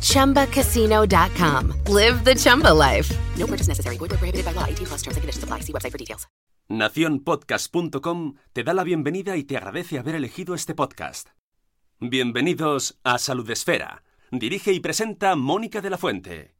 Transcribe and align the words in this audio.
ChumbaCasino.com. 0.00 1.74
Live 1.94 2.24
the 2.24 2.34
Chumba 2.34 2.72
life. 2.74 3.14
No 3.36 3.46
purchase 3.46 3.68
necessary. 3.68 3.96
Void 3.96 4.10
prohibited 4.10 4.44
by 4.44 4.52
law. 4.52 4.66
18 4.66 4.86
plus 4.86 5.02
terms 5.02 5.16
and 5.16 5.22
conditions 5.22 5.44
apply. 5.44 5.60
See 5.60 5.72
website 5.72 5.92
for 5.92 5.98
details. 5.98 6.26
Naciónpodcast.com 6.68 8.34
te 8.52 8.62
da 8.62 8.72
la 8.74 8.84
bienvenida 8.84 9.36
y 9.36 9.42
te 9.42 9.56
agradece 9.56 9.98
haber 9.98 10.14
elegido 10.14 10.54
este 10.54 10.74
podcast. 10.74 11.30
Bienvenidos 11.98 13.00
a 13.02 13.18
Salud 13.18 13.50
Esfera. 13.50 14.04
Dirige 14.30 14.72
y 14.72 14.78
presenta 14.78 15.34
Mónica 15.34 15.80
de 15.80 15.90
la 15.90 15.98
Fuente. 15.98 16.54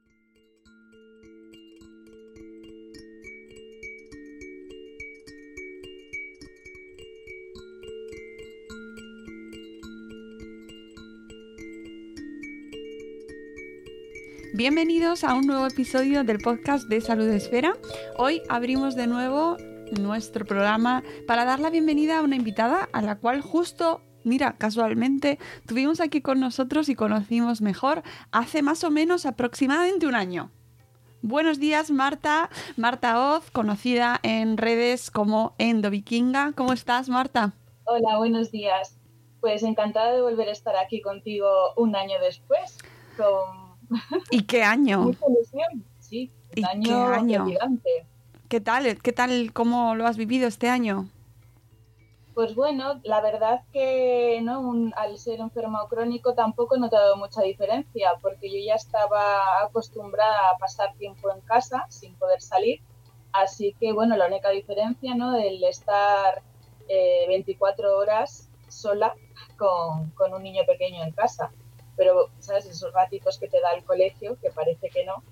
Bienvenidos 14.53 15.23
a 15.23 15.35
un 15.35 15.47
nuevo 15.47 15.65
episodio 15.65 16.25
del 16.25 16.39
podcast 16.39 16.89
de 16.89 17.01
Salud 17.01 17.29
Esfera. 17.29 17.77
Hoy 18.17 18.43
abrimos 18.49 18.97
de 18.97 19.07
nuevo 19.07 19.57
nuestro 20.01 20.45
programa 20.45 21.05
para 21.29 21.45
dar 21.45 21.61
la 21.61 21.71
bienvenida 21.71 22.19
a 22.19 22.23
una 22.23 22.35
invitada 22.35 22.89
a 22.93 23.01
la 23.01 23.17
cual 23.17 23.43
justo, 23.43 24.03
mira, 24.25 24.57
casualmente 24.59 25.39
tuvimos 25.67 26.01
aquí 26.01 26.21
con 26.21 26.41
nosotros 26.41 26.89
y 26.89 26.97
conocimos 26.97 27.61
mejor 27.61 28.03
hace 28.33 28.63
más 28.63 28.83
o 28.83 28.91
menos 28.91 29.25
aproximadamente 29.25 30.09
un 30.09 30.17
año. 30.17 30.51
Buenos 31.23 31.61
días, 31.61 31.93
Marta. 31.93 32.51
Marta 32.77 33.37
Oz, 33.37 33.53
conocida 33.53 34.19
en 34.25 34.57
redes 34.57 35.13
como 35.13 35.55
Endo 35.59 35.91
Vikinga. 35.91 36.55
¿Cómo 36.57 36.73
estás, 36.73 37.09
Marta? 37.09 37.53
Hola, 37.85 38.19
buenos 38.19 38.51
días. 38.51 38.99
Pues 39.41 39.63
encantada 39.63 40.13
de 40.13 40.23
volver 40.23 40.49
a 40.49 40.53
estar 40.53 40.77
aquí 40.77 41.01
contigo 41.01 41.49
un 41.77 41.95
año 41.95 42.19
después, 42.21 42.79
¿Y 44.31 44.43
qué 44.45 44.63
año? 44.63 45.01
mucha 45.03 45.27
ilusión. 45.29 45.85
Sí, 45.99 46.31
¿Y 46.55 46.63
un 46.63 46.67
qué 46.67 46.93
año, 46.93 47.13
año? 47.13 47.45
gigante. 47.47 48.07
¿Qué 48.49 48.61
tal? 48.61 48.99
¿Qué 49.01 49.13
tal? 49.13 49.53
¿Cómo 49.53 49.95
lo 49.95 50.07
has 50.07 50.17
vivido 50.17 50.49
este 50.49 50.69
año? 50.69 51.09
Pues 52.35 52.55
bueno, 52.55 53.01
la 53.05 53.21
verdad 53.21 53.61
que 53.73 54.41
no, 54.43 54.61
Un- 54.61 54.95
al 54.97 55.19
ser 55.19 55.41
enfermo 55.41 55.87
crónico 55.89 56.35
tampoco 56.35 56.77
he 56.77 56.79
notado 56.79 57.17
mucha 57.17 57.43
diferencia, 57.43 58.13
porque 58.23 58.51
yo 58.51 58.59
ya 58.65 58.75
estaba 58.77 59.63
acostumbrada 59.63 60.51
a 60.51 60.59
pasar 60.59 60.95
tiempo 60.97 61.31
en 61.33 61.41
casa 61.43 61.87
sin 61.89 62.15
poder 62.17 62.41
salir. 62.41 62.81
Así 63.33 63.75
que 63.79 63.93
bueno, 63.93 64.17
la 64.17 64.27
única 64.27 64.51
diferencia, 64.51 65.15
¿no? 65.15 65.37
El 65.37 65.63
estar 65.65 66.43
eh, 66.89 67.27
24 67.29 67.97
horas 67.97 68.49
sola 68.69 69.15
con, 69.57 70.11
con 70.11 70.33
un 70.33 70.43
niño 70.43 70.63
pequeño 70.67 71.03
en 71.05 71.13
casa. 71.13 71.53
Pero, 72.01 72.31
¿sabes? 72.39 72.65
Esos 72.65 72.95
ratitos 72.95 73.37
que 73.37 73.47
te 73.47 73.61
da 73.61 73.75
el 73.75 73.85
colegio, 73.85 74.39
que 74.41 74.49
parece 74.51 74.89
que 74.89 75.05
no. 75.05 75.23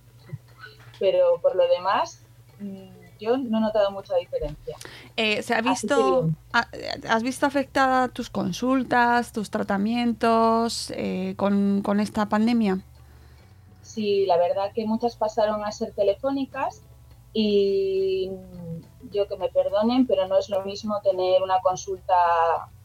Pero 1.00 1.40
por 1.40 1.56
lo 1.56 1.66
demás, 1.66 2.26
mm, 2.60 2.90
yo 3.18 3.38
no 3.38 3.56
he 3.56 3.60
notado 3.62 3.90
mucha 3.90 4.14
diferencia. 4.16 4.76
Eh, 5.16 5.42
¿Se 5.42 5.54
ha 5.54 5.62
visto, 5.62 6.28
has 6.52 7.22
visto 7.22 7.46
afectada 7.46 8.08
tus 8.08 8.28
consultas, 8.28 9.32
tus 9.32 9.50
tratamientos 9.50 10.92
eh, 10.94 11.32
con, 11.38 11.80
con 11.80 12.00
esta 12.00 12.28
pandemia? 12.28 12.80
Sí, 13.80 14.26
la 14.26 14.36
verdad 14.36 14.70
que 14.74 14.84
muchas 14.84 15.16
pasaron 15.16 15.64
a 15.64 15.72
ser 15.72 15.94
telefónicas 15.94 16.82
y 17.32 18.30
yo 19.10 19.26
que 19.26 19.38
me 19.38 19.48
perdonen, 19.48 20.06
pero 20.06 20.28
no 20.28 20.36
es 20.36 20.50
lo 20.50 20.62
mismo 20.66 21.00
tener 21.00 21.42
una 21.42 21.60
consulta 21.60 22.14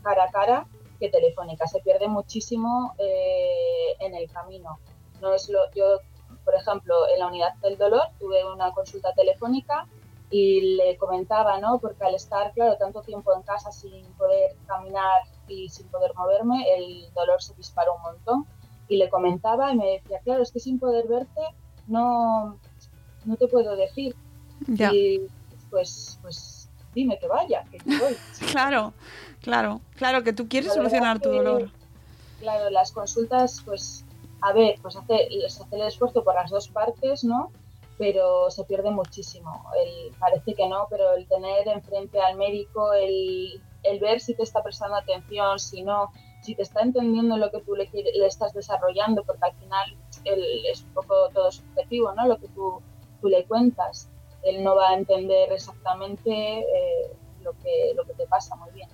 cara 0.03 0.23
a 0.23 0.31
cara 0.31 0.67
que 1.03 1.09
telefónica. 1.09 1.67
Se 1.67 1.81
pierde 1.81 2.07
muchísimo 2.07 2.95
eh, 2.97 3.95
en 3.99 4.15
el 4.15 4.31
camino. 4.31 4.79
No 5.21 5.33
es 5.33 5.49
lo, 5.49 5.59
yo, 5.75 5.99
por 6.45 6.55
ejemplo, 6.55 6.95
en 7.13 7.19
la 7.19 7.27
unidad 7.27 7.53
del 7.55 7.77
dolor 7.77 8.03
tuve 8.19 8.45
una 8.45 8.71
consulta 8.71 9.11
telefónica 9.13 9.85
y 10.29 10.77
le 10.77 10.95
comentaba, 10.97 11.59
¿no? 11.59 11.79
Porque 11.79 12.05
al 12.05 12.15
estar, 12.15 12.53
claro, 12.53 12.77
tanto 12.77 13.01
tiempo 13.01 13.35
en 13.35 13.43
casa 13.43 13.71
sin 13.71 14.05
poder 14.13 14.55
caminar 14.65 15.23
y 15.47 15.67
sin 15.67 15.87
poder 15.89 16.13
moverme, 16.15 16.65
el 16.77 17.13
dolor 17.13 17.41
se 17.41 17.53
disparó 17.55 17.95
un 17.95 18.01
montón 18.01 18.47
y 18.87 18.95
le 18.95 19.09
comentaba 19.09 19.73
y 19.73 19.75
me 19.75 19.91
decía, 19.91 20.19
claro, 20.23 20.41
es 20.41 20.51
que 20.51 20.59
sin 20.59 20.79
poder 20.79 21.07
verte 21.07 21.41
no, 21.87 22.57
no 23.25 23.35
te 23.35 23.47
puedo 23.47 23.75
decir. 23.75 24.15
Ya, 24.67 24.93
Y 24.93 25.27
pues, 25.69 26.17
pues 26.21 26.69
dime 26.95 27.19
que 27.19 27.27
vaya, 27.27 27.65
que 27.69 27.77
voy. 27.85 28.15
claro, 28.51 28.93
claro, 29.43 29.81
claro, 29.95 30.23
que 30.23 30.33
tú 30.33 30.47
quieres 30.47 30.73
solucionar 30.73 31.19
tu 31.19 31.29
dolor. 31.29 31.69
Claro, 32.39 32.69
las 32.71 32.91
consultas, 32.91 33.61
pues, 33.63 34.03
a 34.41 34.51
ver, 34.53 34.75
pues 34.81 34.95
hace, 34.97 35.27
se 35.47 35.63
hace 35.63 35.75
el 35.75 35.83
esfuerzo 35.83 36.23
por 36.23 36.33
las 36.35 36.49
dos 36.49 36.67
partes, 36.69 37.23
¿no? 37.23 37.51
Pero 37.97 38.49
se 38.49 38.63
pierde 38.63 38.89
muchísimo. 38.89 39.63
El, 39.81 40.13
parece 40.17 40.55
que 40.55 40.67
no, 40.67 40.87
pero 40.89 41.13
el 41.13 41.27
tener 41.27 41.67
enfrente 41.67 42.19
al 42.19 42.37
médico, 42.37 42.91
el, 42.93 43.61
el 43.83 43.99
ver 43.99 44.19
si 44.19 44.33
te 44.35 44.43
está 44.43 44.63
prestando 44.63 44.95
atención, 44.97 45.59
si 45.59 45.83
no, 45.83 46.09
si 46.41 46.55
te 46.55 46.63
está 46.63 46.81
entendiendo 46.81 47.37
lo 47.37 47.51
que 47.51 47.61
tú 47.61 47.75
le, 47.75 47.89
le 47.93 48.25
estás 48.25 48.51
desarrollando, 48.53 49.23
porque 49.23 49.45
al 49.45 49.53
final 49.53 49.95
el- 50.25 50.65
es 50.65 50.81
un 50.83 50.93
poco 50.93 51.29
todo 51.33 51.51
subjetivo, 51.51 52.11
¿no? 52.13 52.27
Lo 52.27 52.37
que 52.39 52.47
tú, 52.49 52.81
tú 53.21 53.29
le 53.29 53.45
cuentas. 53.45 54.09
Él 54.41 54.63
no 54.63 54.75
va 54.75 54.89
a 54.89 54.93
entender 54.95 55.53
exactamente 55.53 56.31
eh, 56.59 57.15
lo, 57.41 57.53
que, 57.53 57.93
lo 57.95 58.03
que 58.03 58.13
te 58.15 58.25
pasa 58.27 58.55
muy 58.57 58.71
bien. 58.71 58.89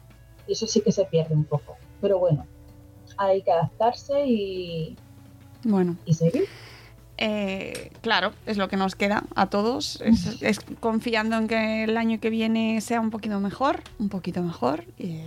Y 0.49 0.53
eso 0.53 0.65
sí 0.67 0.81
que 0.81 0.91
se 0.91 1.05
pierde 1.05 1.33
un 1.35 1.45
poco. 1.45 1.77
Pero 2.01 2.17
bueno, 2.19 2.45
hay 3.17 3.41
que 3.43 3.51
adaptarse 3.51 4.25
y, 4.25 4.97
Bueno, 5.63 5.95
y 6.05 6.13
seguir. 6.15 6.45
eh, 7.17 7.91
claro, 8.01 8.31
es 8.45 8.57
lo 8.57 8.67
que 8.67 8.77
nos 8.77 8.95
queda 8.95 9.23
a 9.35 9.45
todos. 9.49 10.01
Es, 10.01 10.41
es 10.41 10.59
confiando 10.79 11.37
en 11.37 11.47
que 11.47 11.83
el 11.83 11.97
año 11.97 12.19
que 12.19 12.29
viene 12.29 12.81
sea 12.81 12.99
un 12.99 13.11
poquito 13.11 13.39
mejor, 13.39 13.81
un 13.99 14.09
poquito 14.09 14.41
mejor. 14.41 14.85
y 14.97 15.21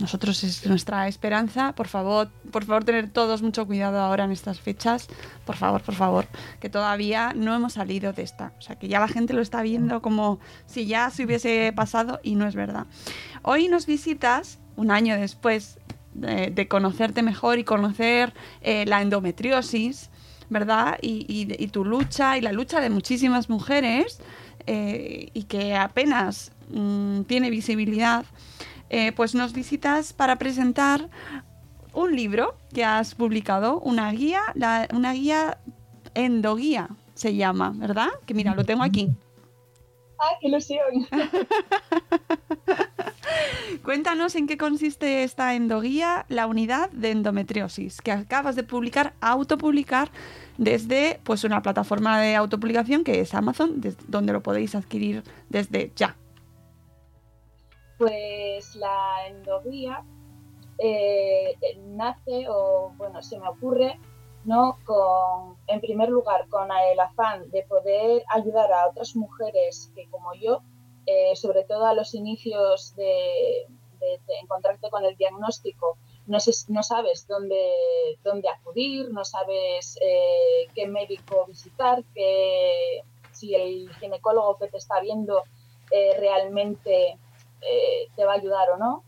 nosotros 0.00 0.42
es 0.42 0.66
nuestra 0.66 1.06
esperanza. 1.06 1.74
Por 1.74 1.86
favor, 1.86 2.28
por 2.50 2.64
favor, 2.64 2.82
tener 2.82 3.10
todos 3.12 3.40
mucho 3.42 3.66
cuidado 3.66 4.00
ahora 4.00 4.24
en 4.24 4.32
estas 4.32 4.58
fechas. 4.58 5.06
Por 5.44 5.54
favor, 5.54 5.82
por 5.82 5.94
favor, 5.94 6.26
que 6.60 6.68
todavía 6.68 7.32
no 7.36 7.54
hemos 7.54 7.74
salido 7.74 8.12
de 8.12 8.22
esta. 8.22 8.52
O 8.58 8.62
sea, 8.62 8.76
que 8.76 8.88
ya 8.88 8.98
la 8.98 9.06
gente 9.06 9.32
lo 9.32 9.42
está 9.42 9.62
viendo 9.62 10.00
como 10.02 10.40
si 10.66 10.86
ya 10.86 11.10
se 11.10 11.24
hubiese 11.24 11.72
pasado 11.76 12.18
y 12.24 12.34
no 12.34 12.46
es 12.48 12.54
verdad. 12.56 12.86
Hoy 13.42 13.68
nos 13.68 13.86
visitas 13.86 14.58
un 14.76 14.90
año 14.90 15.16
después 15.18 15.78
de, 16.14 16.50
de 16.50 16.68
conocerte 16.68 17.22
mejor 17.22 17.58
y 17.58 17.64
conocer 17.64 18.32
eh, 18.60 18.84
la 18.86 19.00
endometriosis, 19.02 20.10
¿verdad? 20.50 20.98
Y, 21.00 21.24
y- 21.28 21.62
y 21.62 21.68
tu 21.68 21.84
lucha 21.84 22.36
y 22.36 22.40
la 22.40 22.52
lucha 22.52 22.80
de 22.80 22.90
muchísimas 22.90 23.48
mujeres 23.48 24.20
eh, 24.66 25.30
y 25.32 25.44
que 25.44 25.74
apenas 25.76 26.52
mm, 26.70 27.22
tiene 27.22 27.50
visibilidad, 27.50 28.24
eh, 28.90 29.12
pues 29.12 29.34
nos 29.34 29.52
visitas 29.54 30.12
para 30.12 30.36
presentar 30.36 31.08
un 31.94 32.14
libro 32.14 32.54
que 32.74 32.84
has 32.84 33.14
publicado, 33.14 33.78
una 33.80 34.10
guía, 34.12 34.40
la- 34.54 34.88
una 34.92 35.12
guía 35.14 35.58
endoguía 36.14 36.88
se 37.14 37.34
llama, 37.34 37.72
¿verdad? 37.74 38.08
Que 38.26 38.34
mira, 38.34 38.54
lo 38.54 38.64
tengo 38.64 38.82
aquí. 38.82 39.08
¡Ah, 40.18 40.36
qué 40.40 40.48
ilusión! 40.48 41.08
Cuéntanos 43.84 44.36
en 44.36 44.46
qué 44.46 44.56
consiste 44.56 45.24
esta 45.24 45.54
endoguía, 45.54 46.24
la 46.28 46.46
unidad 46.46 46.90
de 46.90 47.10
endometriosis, 47.10 48.00
que 48.00 48.12
acabas 48.12 48.54
de 48.54 48.62
publicar, 48.62 49.14
autopublicar 49.20 50.10
desde 50.56 51.20
pues 51.24 51.42
una 51.44 51.62
plataforma 51.62 52.20
de 52.20 52.36
autopublicación 52.36 53.02
que 53.02 53.20
es 53.20 53.34
Amazon, 53.34 53.80
donde 54.06 54.32
lo 54.32 54.42
podéis 54.42 54.74
adquirir 54.74 55.24
desde 55.48 55.92
ya. 55.96 56.16
Pues 57.98 58.74
la 58.76 59.26
endoguía 59.28 60.04
eh, 60.78 61.56
nace, 61.86 62.46
o 62.48 62.92
bueno, 62.96 63.22
se 63.22 63.38
me 63.38 63.48
ocurre, 63.48 63.98
¿no? 64.44 64.78
Con, 64.84 65.56
en 65.68 65.80
primer 65.80 66.08
lugar, 66.08 66.48
con 66.48 66.68
el 66.92 66.98
afán 67.00 67.50
de 67.50 67.62
poder 67.64 68.22
ayudar 68.28 68.72
a 68.72 68.88
otras 68.88 69.14
mujeres 69.14 69.92
que, 69.94 70.08
como 70.10 70.34
yo, 70.34 70.62
eh, 71.06 71.34
sobre 71.36 71.64
todo 71.64 71.86
a 71.86 71.94
los 71.94 72.14
inicios 72.14 72.94
de, 72.96 73.66
encontrarte 74.40 74.90
con 74.90 75.04
el 75.04 75.16
diagnóstico, 75.16 75.96
no, 76.26 76.38
no 76.68 76.82
sabes 76.82 77.26
dónde, 77.28 77.72
dónde 78.24 78.48
acudir, 78.48 79.10
no 79.12 79.24
sabes 79.24 79.96
eh, 80.00 80.66
qué 80.74 80.88
médico 80.88 81.46
visitar, 81.46 82.02
qué, 82.12 83.02
si 83.30 83.54
el 83.54 83.92
ginecólogo 84.00 84.58
que 84.58 84.68
te 84.68 84.78
está 84.78 85.00
viendo 85.00 85.42
eh, 85.90 86.16
realmente 86.18 87.18
eh, 87.60 88.08
te 88.16 88.24
va 88.24 88.32
a 88.32 88.36
ayudar 88.36 88.70
o 88.70 88.76
no. 88.76 89.04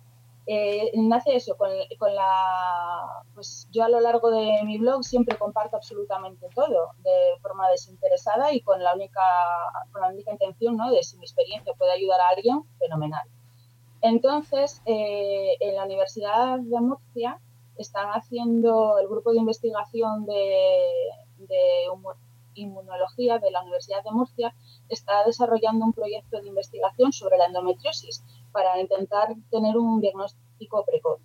Eh, 0.46 0.90
nace 0.94 1.36
eso, 1.36 1.56
con, 1.56 1.70
con, 1.98 2.14
la... 2.14 3.24
Pues 3.34 3.66
yo 3.70 3.84
a 3.84 3.88
lo 3.88 4.00
largo 4.00 4.30
de 4.30 4.62
mi 4.64 4.78
blog 4.78 5.02
siempre 5.02 5.38
comparto 5.38 5.76
absolutamente 5.76 6.48
todo 6.54 6.90
de 7.02 7.38
forma 7.40 7.68
desinteresada 7.70 8.52
y 8.52 8.60
con 8.60 8.82
la 8.82 8.94
única, 8.94 9.22
con 9.92 10.02
la 10.02 10.08
única 10.08 10.32
intención 10.32 10.76
¿no? 10.76 10.90
de 10.90 11.02
si 11.02 11.16
mi 11.16 11.24
experiencia 11.24 11.72
puede 11.78 11.92
ayudar 11.92 12.20
a 12.20 12.28
alguien, 12.36 12.62
fenomenal. 12.78 13.26
Entonces, 14.02 14.82
eh, 14.84 15.56
en 15.60 15.76
la 15.76 15.84
Universidad 15.84 16.58
de 16.58 16.80
Murcia 16.80 17.40
están 17.78 18.08
haciendo 18.10 18.98
el 18.98 19.08
grupo 19.08 19.32
de 19.32 19.38
investigación 19.38 20.26
de, 20.26 20.78
de 21.38 21.86
inmunología 22.54 23.38
de 23.38 23.50
la 23.50 23.62
Universidad 23.62 24.02
de 24.04 24.12
Murcia 24.12 24.54
está 24.88 25.24
desarrollando 25.24 25.86
un 25.86 25.92
proyecto 25.92 26.40
de 26.40 26.48
investigación 26.48 27.12
sobre 27.12 27.38
la 27.38 27.46
endometriosis 27.46 28.22
para 28.54 28.80
intentar 28.80 29.34
tener 29.50 29.76
un 29.76 30.00
diagnóstico 30.00 30.84
precoz. 30.84 31.20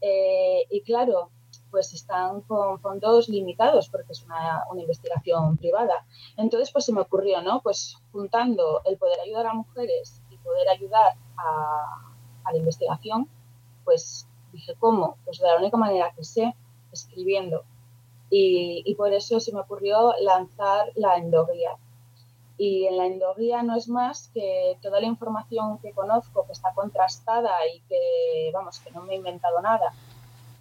Eh, 0.00 0.66
y 0.70 0.82
claro, 0.82 1.30
pues 1.70 1.94
están 1.94 2.40
con 2.42 2.80
fondos 2.80 3.28
limitados 3.28 3.88
porque 3.88 4.12
es 4.12 4.22
una, 4.24 4.64
investigación 4.76 5.56
privada. 5.56 6.04
Entonces, 6.36 6.72
pues 6.72 6.84
se 6.84 6.92
me 6.92 7.00
ocurrió, 7.00 7.40
¿no? 7.42 7.62
Pues 7.62 7.96
juntando 8.10 8.82
el 8.84 8.98
poder 8.98 9.20
ayudar 9.20 9.46
a 9.46 9.54
mujeres 9.54 10.20
y 10.30 10.36
poder 10.38 10.68
ayudar 10.68 11.14
a, 11.38 12.52
la 12.52 12.58
investigación, 12.58 13.28
pues 13.84 14.26
dije, 14.52 14.74
¿cómo? 14.78 15.16
Pues 15.24 15.38
de 15.38 15.46
la 15.46 15.56
única 15.56 15.76
manera 15.76 16.12
que 16.14 16.24
sé, 16.24 16.54
escribiendo. 16.92 17.64
Y, 18.30 18.82
y 18.84 18.94
por 18.96 19.12
eso 19.12 19.38
se 19.38 19.52
me 19.52 19.60
ocurrió 19.60 20.12
lanzar 20.20 20.90
la 20.96 21.16
endoguía. 21.16 21.78
Y 22.56 22.86
en 22.86 22.96
la 22.96 23.06
endoguía 23.06 23.62
no 23.62 23.76
es 23.76 23.88
más 23.88 24.30
que 24.32 24.78
toda 24.80 25.00
la 25.00 25.06
información 25.06 25.78
que 25.78 25.92
conozco, 25.92 26.46
que 26.46 26.52
está 26.52 26.72
contrastada 26.72 27.52
y 27.74 27.80
que, 27.88 28.50
vamos, 28.52 28.78
que 28.80 28.90
no 28.92 29.02
me 29.02 29.14
he 29.14 29.16
inventado 29.16 29.60
nada, 29.60 29.92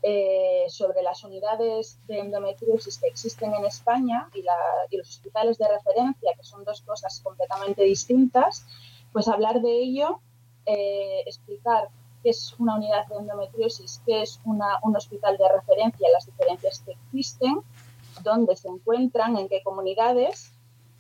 eh, 0.01 0.66
sobre 0.68 1.01
las 1.01 1.24
unidades 1.24 1.98
de 2.07 2.19
endometriosis 2.19 2.98
que 2.98 3.07
existen 3.07 3.54
en 3.54 3.66
España 3.66 4.28
y, 4.34 4.42
la, 4.42 4.57
y, 4.90 4.98
los 4.98 5.10
hospitales 5.10 5.57
de 5.57 5.68
referencia, 5.68 6.34
que 6.36 6.44
son 6.44 6.63
dos 6.66 6.81
cosas 6.81 7.22
completamente 7.24 7.84
distintas, 7.84 8.66
pues 9.13 9.28
hablar 9.28 9.62
de 9.62 9.72
ello, 9.72 10.19
eh, 10.66 11.22
explicar 11.25 11.89
qué 12.22 12.31
es 12.31 12.54
una 12.57 12.75
unidad 12.75 13.06
de 13.07 13.16
endometriosis, 13.16 14.01
qué 14.06 14.24
es 14.24 14.42
una, 14.46 14.80
un 14.81 14.96
hospital 14.96 15.38
de 15.38 15.48
referencia, 15.48 16.10
las 16.12 16.25
diferencias 16.25 16.81
que 16.81 16.92
existen, 16.92 17.62
dónde 18.24 18.56
se 18.56 18.68
encuentran, 18.68 19.38
en 19.38 19.48
qué 19.48 19.62
comunidades 19.63 20.52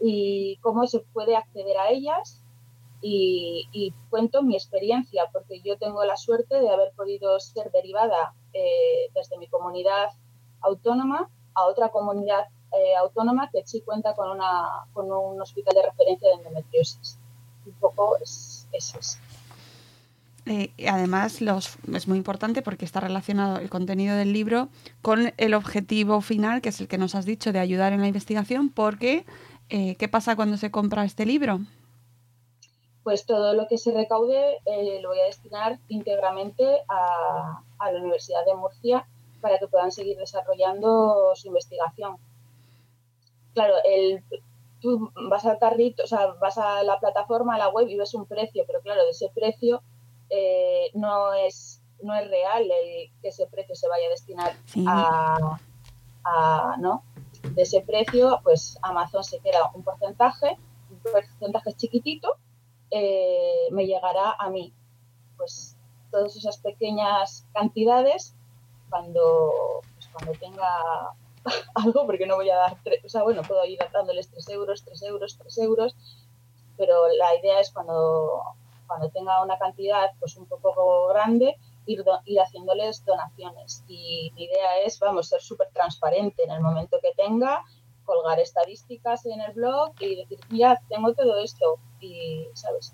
y 0.05 0.57
cómo 0.57 0.85
se 0.85 0.99
puede 0.99 1.37
acceder 1.37 1.77
a 1.77 1.89
ellas. 1.89 2.41
Y, 3.01 3.67
y, 3.71 3.93
cuento 4.09 4.43
mi 4.43 4.55
experiencia, 4.55 5.23
porque 5.33 5.59
yo 5.61 5.77
tengo 5.77 6.05
la 6.05 6.15
suerte 6.15 6.59
de 6.59 6.69
haber 6.69 6.93
podido 6.93 7.37
ser 7.39 7.69
derivada 7.71 8.33
eh, 8.53 9.09
desde 9.13 9.37
mi 9.37 9.47
comunidad 9.47 10.09
autónoma 10.61 11.29
a 11.53 11.65
otra 11.65 11.89
comunidad 11.89 12.47
eh, 12.71 12.95
autónoma 12.95 13.49
que 13.51 13.63
sí 13.65 13.81
cuenta 13.81 14.15
con, 14.15 14.29
una, 14.29 14.85
con 14.93 15.11
un 15.11 15.41
hospital 15.41 15.75
de 15.75 15.83
referencia 15.83 16.29
de 16.29 16.35
endometriosis. 16.35 17.19
Un 17.65 17.73
poco 17.73 18.17
es, 18.21 18.67
es 18.71 18.95
eso. 18.95 19.17
Eh, 20.45 20.71
además, 20.89 21.39
los, 21.41 21.77
es 21.93 22.07
muy 22.07 22.17
importante 22.17 22.61
porque 22.61 22.83
está 22.83 22.99
relacionado 22.99 23.59
el 23.59 23.69
contenido 23.69 24.15
del 24.17 24.33
libro 24.33 24.67
con 25.01 25.33
el 25.37 25.53
objetivo 25.53 26.19
final, 26.19 26.61
que 26.61 26.69
es 26.69 26.81
el 26.81 26.87
que 26.87 26.97
nos 26.97 27.15
has 27.15 27.25
dicho, 27.25 27.53
de 27.53 27.59
ayudar 27.59 27.93
en 27.93 28.01
la 28.01 28.07
investigación, 28.07 28.69
porque 28.69 29.25
eh, 29.73 29.95
¿qué 29.95 30.07
pasa 30.07 30.35
cuando 30.35 30.55
se 30.57 30.69
compra 30.69 31.03
este 31.03 31.25
libro? 31.25 31.59
Pues 33.03 33.25
todo 33.25 33.55
lo 33.55 33.67
que 33.67 33.79
se 33.79 33.91
recaude 33.91 34.59
eh, 34.65 34.99
lo 35.01 35.09
voy 35.09 35.19
a 35.19 35.25
destinar 35.25 35.79
íntegramente 35.87 36.63
a, 36.87 37.63
a, 37.79 37.91
la 37.91 37.99
Universidad 37.99 38.45
de 38.45 38.53
Murcia 38.53 39.07
para 39.41 39.57
que 39.57 39.67
puedan 39.67 39.91
seguir 39.91 40.15
desarrollando 40.17 41.31
su 41.33 41.47
investigación. 41.47 42.17
Claro, 43.55 43.73
el, 43.83 44.23
tú 44.79 45.11
vas 45.27 45.43
al 45.45 45.57
carrito, 45.57 46.03
o 46.03 46.07
sea, 46.07 46.27
vas 46.39 46.59
a 46.59 46.83
la 46.83 46.99
plataforma, 46.99 47.55
a 47.55 47.57
la 47.57 47.69
web 47.69 47.87
y 47.87 47.97
ves 47.97 48.13
un 48.13 48.27
precio, 48.27 48.65
pero 48.67 48.79
claro, 48.81 49.03
de 49.03 49.09
ese 49.09 49.31
precio 49.33 49.81
eh, 50.29 50.91
no, 50.93 51.33
es, 51.33 51.81
no 52.03 52.13
es 52.13 52.29
real 52.29 52.61
el 52.61 53.11
que 53.23 53.29
ese 53.29 53.47
precio 53.47 53.73
se 53.73 53.87
vaya 53.87 54.05
a 54.05 54.11
destinar 54.11 54.53
sí. 54.65 54.85
a, 54.87 55.57
a, 56.25 56.75
¿no? 56.79 57.03
De 57.43 57.61
ese 57.61 57.81
precio, 57.81 58.39
pues 58.43 58.77
Amazon 58.81 59.23
se 59.23 59.39
queda 59.39 59.71
un 59.73 59.83
porcentaje, 59.83 60.57
un 60.89 60.99
porcentaje 60.99 61.73
chiquitito, 61.73 62.37
eh, 62.89 63.67
me 63.71 63.85
llegará 63.85 64.35
a 64.39 64.49
mí. 64.49 64.73
Pues 65.37 65.75
todas 66.09 66.35
esas 66.35 66.57
pequeñas 66.57 67.45
cantidades, 67.53 68.35
cuando, 68.89 69.81
pues, 69.95 70.07
cuando 70.13 70.31
tenga 70.39 71.13
algo, 71.75 72.05
porque 72.05 72.25
no 72.25 72.35
voy 72.35 72.49
a 72.49 72.55
dar, 72.55 72.77
tres, 72.83 73.03
o 73.03 73.09
sea, 73.09 73.23
bueno, 73.23 73.41
puedo 73.41 73.63
ir 73.65 73.79
dándoles 73.91 74.29
3 74.29 74.49
euros, 74.49 74.83
3 74.85 75.01
euros, 75.03 75.37
3 75.37 75.57
euros, 75.59 75.95
pero 76.77 77.07
la 77.09 77.35
idea 77.35 77.59
es 77.59 77.71
cuando 77.71 78.55
cuando 78.87 79.09
tenga 79.09 79.41
una 79.41 79.57
cantidad 79.57 80.11
pues 80.19 80.37
un 80.37 80.45
poco 80.45 81.07
grande, 81.07 81.57
ir, 81.85 82.03
do, 82.03 82.19
ir 82.25 82.39
haciéndoles 82.39 83.03
donaciones. 83.05 83.83
Y 83.87 84.31
mi 84.35 84.45
idea 84.45 84.79
es, 84.85 84.99
vamos, 84.99 85.29
ser 85.29 85.41
súper 85.41 85.69
transparente 85.73 86.43
en 86.43 86.51
el 86.51 86.61
momento 86.61 86.99
que 87.01 87.11
tenga, 87.15 87.63
colgar 88.05 88.39
estadísticas 88.39 89.25
en 89.25 89.41
el 89.41 89.53
blog 89.53 89.93
y 89.99 90.15
decir, 90.15 90.39
mira, 90.49 90.81
tengo 90.89 91.13
todo 91.13 91.39
esto 91.39 91.79
y, 91.99 92.45
¿sabes? 92.53 92.93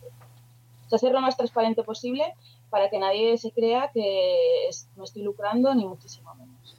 O 0.86 0.90
sea, 0.90 1.00
ser 1.00 1.12
lo 1.12 1.22
más 1.22 1.38
transparente 1.38 1.84
posible 1.84 2.34
para 2.70 2.90
que 2.90 3.00
nadie 3.00 3.38
se 3.38 3.52
crea 3.52 3.90
que 3.94 4.68
es, 4.68 4.88
no 4.96 5.04
estoy 5.04 5.24
lucrando 5.24 5.74
ni 5.74 5.86
muchísimo 5.86 6.34
menos. 6.36 6.78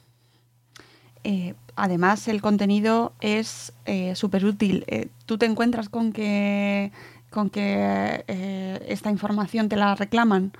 Eh, 1.23 1.53
además, 1.75 2.27
el 2.27 2.41
contenido 2.41 3.13
es 3.19 3.73
eh, 3.85 4.15
súper 4.15 4.45
útil. 4.45 4.85
Eh, 4.87 5.09
¿Tú 5.25 5.37
te 5.37 5.45
encuentras 5.45 5.89
con 5.89 6.13
que 6.13 6.91
con 7.31 7.49
que 7.49 8.23
eh, 8.27 8.85
esta 8.87 9.09
información 9.09 9.69
te 9.69 9.77
la 9.77 9.95
reclaman? 9.95 10.51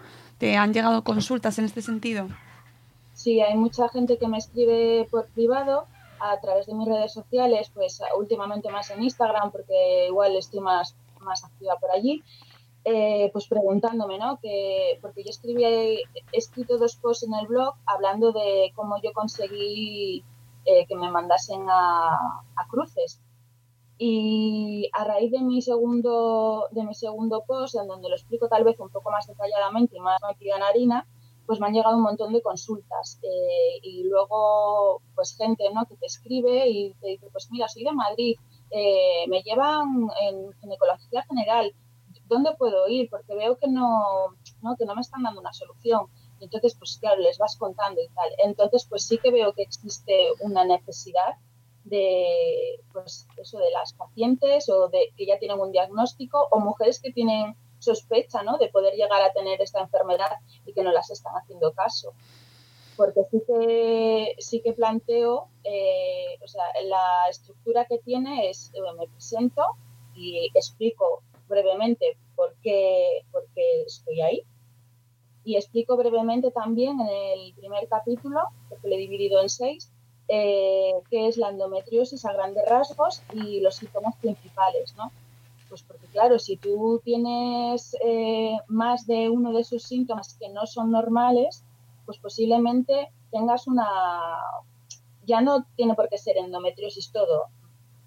¿Te 0.42 0.58
han 0.58 0.74
llegado 0.74 1.04
consultas 1.04 1.60
en 1.60 1.66
este 1.66 1.84
sentido? 1.84 2.28
Sí, 3.14 3.42
hay 3.42 3.56
mucha 3.56 3.88
gente 3.90 4.18
que 4.18 4.28
me 4.28 4.40
escribe 4.40 5.08
por 5.12 5.28
privado 5.28 5.86
a 6.20 6.40
través 6.40 6.66
de 6.66 6.74
mis 6.74 6.88
redes 6.88 7.14
sociales, 7.14 7.70
pues 7.76 8.02
últimamente 8.18 8.72
más 8.72 8.90
en 8.90 9.04
Instagram, 9.04 9.52
porque 9.52 10.08
igual 10.08 10.36
estoy 10.36 10.62
más, 10.62 10.96
más 11.20 11.44
activa 11.44 11.76
por 11.80 11.92
allí, 11.92 12.24
eh, 12.86 13.30
pues 13.32 13.46
preguntándome, 13.46 14.18
¿no? 14.18 14.40
Que, 14.42 14.98
porque 15.00 15.24
yo 15.24 15.30
escribí, 15.30 15.64
he 15.64 16.02
escrito 16.32 16.80
dos 16.80 16.96
posts 16.96 17.28
en 17.28 17.36
el 17.36 17.46
blog 17.46 17.76
hablando 17.86 18.32
de 18.32 18.72
cómo 18.76 19.00
yo 19.00 19.14
conseguí 19.14 20.24
eh, 20.66 20.88
que 20.88 20.96
me 20.96 21.12
mandasen 21.12 21.70
a, 21.70 22.16
a 22.56 22.68
cruces 22.68 23.22
y 24.04 24.90
a 24.94 25.04
raíz 25.04 25.30
de 25.32 25.42
mi 25.42 25.62
segundo, 25.62 26.68
de 26.72 26.84
mi 26.84 26.96
segundo 26.96 27.44
post, 27.46 27.76
en 27.76 27.86
donde 27.86 28.10
lo 28.10 28.16
explico 28.16 28.48
tal 28.48 28.64
vez 28.64 28.80
un 28.80 28.90
poco 28.90 29.12
más 29.12 29.28
detalladamente 29.28 29.96
y 29.96 30.00
más 30.00 30.20
metida 30.28 30.56
en 30.56 30.64
harina, 30.64 31.08
pues 31.46 31.60
me 31.60 31.68
han 31.68 31.74
llegado 31.74 31.98
un 31.98 32.02
montón 32.02 32.34
de 32.34 32.42
consultas. 32.42 33.20
Eh, 33.22 33.80
y 33.84 34.04
luego, 34.06 35.04
pues 35.14 35.38
gente 35.38 35.66
¿no? 35.72 35.86
que 35.86 35.98
te 35.98 36.08
escribe 36.08 36.68
y 36.68 36.96
te 36.96 37.10
dice, 37.10 37.28
pues 37.32 37.50
mira, 37.52 37.68
soy 37.68 37.84
de 37.84 37.92
Madrid, 37.92 38.38
eh, 38.72 39.26
me 39.30 39.44
llevan 39.44 40.08
en 40.20 40.52
ginecología 40.54 41.22
general, 41.30 41.72
¿dónde 42.26 42.56
puedo 42.58 42.88
ir? 42.88 43.08
Porque 43.08 43.36
veo 43.36 43.60
que 43.60 43.68
no, 43.68 44.36
¿no? 44.64 44.76
que 44.78 44.86
no 44.86 44.96
me 44.96 45.02
están 45.02 45.22
dando 45.22 45.42
una 45.42 45.54
solución. 45.54 46.08
Entonces, 46.40 46.74
pues 46.74 46.98
claro, 47.00 47.22
les 47.22 47.38
vas 47.38 47.56
contando 47.56 48.02
y 48.02 48.08
tal. 48.16 48.30
Entonces, 48.44 48.88
pues 48.90 49.06
sí 49.06 49.20
que 49.20 49.30
veo 49.30 49.54
que 49.54 49.62
existe 49.62 50.30
una 50.40 50.66
necesidad 50.66 51.36
de, 51.84 52.80
pues, 52.94 53.28
eso, 53.38 53.60
de 53.60 53.72
las 53.72 53.94
pacientes 53.94 54.70
o 54.70 54.88
de 54.90 55.14
que 55.18 55.26
ya 55.26 55.40
tienen 55.40 55.60
un 55.60 55.72
diagnóstico 55.72 56.48
o 56.52 56.60
mujeres 56.60 57.00
que 57.00 57.12
tienen 57.12 57.56
sospecha 57.80 58.44
¿no? 58.44 58.58
de 58.58 58.70
poder 58.70 58.94
llegar 58.94 59.22
a 59.22 59.34
tener 59.34 59.62
esta 59.62 59.82
enfermedad 59.82 60.38
y 60.66 60.74
que 60.74 60.84
no 60.84 60.92
las 60.92 61.10
están 61.10 61.34
haciendo 61.34 61.74
caso. 61.74 62.14
Porque 62.96 63.22
sí 63.32 63.42
que, 63.48 64.36
sí 64.38 64.62
que 64.62 64.74
planteo, 64.74 65.48
eh, 65.64 66.38
o 66.44 66.48
sea, 66.48 66.64
la 66.84 67.30
estructura 67.30 67.86
que 67.86 67.98
tiene 68.00 68.50
es, 68.50 68.72
eh, 68.74 68.80
me 68.98 69.08
presento 69.08 69.64
y 70.14 70.52
explico 70.54 71.24
brevemente 71.48 72.18
por 72.36 72.54
qué, 72.62 73.26
por 73.32 73.46
qué 73.56 73.84
estoy 73.84 74.22
ahí. 74.22 74.44
Y 75.44 75.56
explico 75.56 75.98
brevemente 75.98 76.52
también 76.52 77.00
en 77.00 77.08
el 77.08 77.54
primer 77.56 77.88
capítulo, 77.88 78.42
porque 78.70 78.88
lo 78.88 78.96
he 78.96 79.00
dividido 79.00 79.42
en 79.42 79.50
seis, 79.50 79.92
eh, 80.34 80.94
qué 81.10 81.28
es 81.28 81.36
la 81.36 81.50
endometriosis 81.50 82.24
a 82.24 82.32
grandes 82.32 82.64
rasgos 82.66 83.22
y 83.34 83.60
los 83.60 83.76
síntomas 83.76 84.16
principales, 84.16 84.96
¿no? 84.96 85.12
Pues 85.68 85.84
porque 85.84 86.08
claro, 86.08 86.40
si 86.40 86.56
tú 86.56 87.02
tienes 87.04 87.98
eh, 88.02 88.56
más 88.68 89.06
de 89.08 89.30
uno 89.30 89.52
de 89.52 89.60
esos 89.60 89.84
síntomas 89.84 90.38
que 90.40 90.48
no 90.48 90.66
son 90.68 90.90
normales, 90.90 91.66
pues 92.06 92.18
posiblemente 92.18 93.12
tengas 93.30 93.68
una, 93.68 93.90
ya 95.26 95.42
no 95.42 95.66
tiene 95.76 95.96
por 95.96 96.08
qué 96.08 96.18
ser 96.18 96.38
endometriosis 96.38 97.12
todo, 97.12 97.48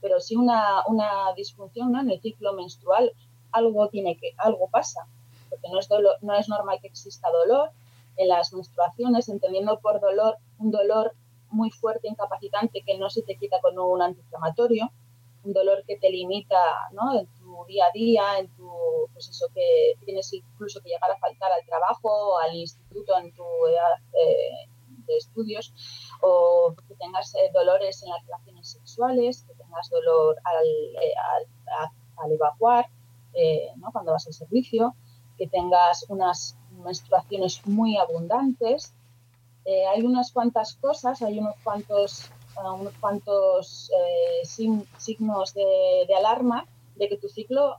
pero 0.01 0.19
sí 0.19 0.35
una, 0.35 0.83
una 0.87 1.35
disfunción 1.37 1.93
¿no? 1.93 2.01
en 2.01 2.11
el 2.11 2.23
ciclo 2.23 2.55
menstrual. 2.55 3.13
algo 3.53 3.89
tiene 3.89 4.17
que, 4.17 4.33
algo 4.39 4.69
pasa, 4.69 5.07
porque 5.51 5.69
no 5.69 5.79
es, 5.79 5.89
dolor, 5.89 6.17
no 6.23 6.33
es 6.33 6.49
normal 6.49 6.79
que 6.81 6.87
exista 6.87 7.29
dolor 7.31 7.71
en 8.17 8.29
las 8.29 8.55
menstruaciones, 8.55 9.29
entendiendo 9.29 9.79
por 9.81 10.01
dolor 10.01 10.39
un 10.59 10.71
dolor 10.71 11.13
muy 11.55 11.71
fuerte, 11.71 12.09
incapacitante, 12.09 12.83
que 12.83 12.99
no 12.99 13.09
se 13.09 13.23
te 13.23 13.37
quita 13.37 13.61
con 13.61 13.79
un 13.79 14.03
antiinflamatorio, 14.03 14.91
un 15.45 15.53
dolor 15.53 15.85
que 15.87 15.97
te 15.97 16.11
limita 16.11 16.59
¿no? 16.93 17.19
en 17.19 17.27
tu 17.27 17.65
día 17.67 17.87
a 17.87 17.93
día, 17.93 18.39
en 18.39 18.49
tu, 18.57 18.69
pues 19.13 19.29
eso 19.29 19.47
que 19.55 19.95
tienes 20.05 20.33
incluso 20.33 20.81
que 20.81 20.89
llegar 20.89 21.11
a 21.11 21.19
faltar 21.19 21.53
al 21.53 21.65
trabajo, 21.67 22.39
al 22.39 22.55
instituto 22.55 23.17
en 23.19 23.33
tu 23.35 23.45
edad 23.67 23.95
eh, 24.15 24.69
de 25.07 25.17
estudios, 25.17 25.73
o 26.23 26.75
que 26.89 26.95
tengas 26.95 27.35
eh, 27.35 27.51
dolores 27.53 28.03
en 28.03 28.11
las 28.11 28.25
relaciones 28.25 28.69
sexuales, 28.71 29.45
que 29.47 29.55
tengas 29.55 29.91
dolor 29.91 30.37
al, 30.45 30.67
eh, 31.03 31.15
al, 32.17 32.33
evacuar, 32.33 32.89
¿no? 33.77 33.91
cuando 33.93 34.13
vas 34.13 34.27
al 34.27 34.33
servicio, 34.33 34.95
que 35.37 35.47
tengas 35.49 36.07
unas 36.09 36.57
menstruaciones 36.83 37.67
muy 37.67 37.99
abundantes. 37.99 38.95
Hay 39.67 40.03
unas 40.03 40.31
cuantas 40.33 40.75
cosas, 40.75 41.23
hay 41.23 41.39
unos 41.39 41.57
cuantos 41.65 42.31
unos 42.63 42.95
cuantos 43.01 43.91
eh, 43.91 44.45
signos 44.45 45.55
de, 45.55 46.15
alarma 46.17 46.67
de 46.97 47.09
que 47.09 47.17
tu 47.17 47.29
ciclo 47.29 47.77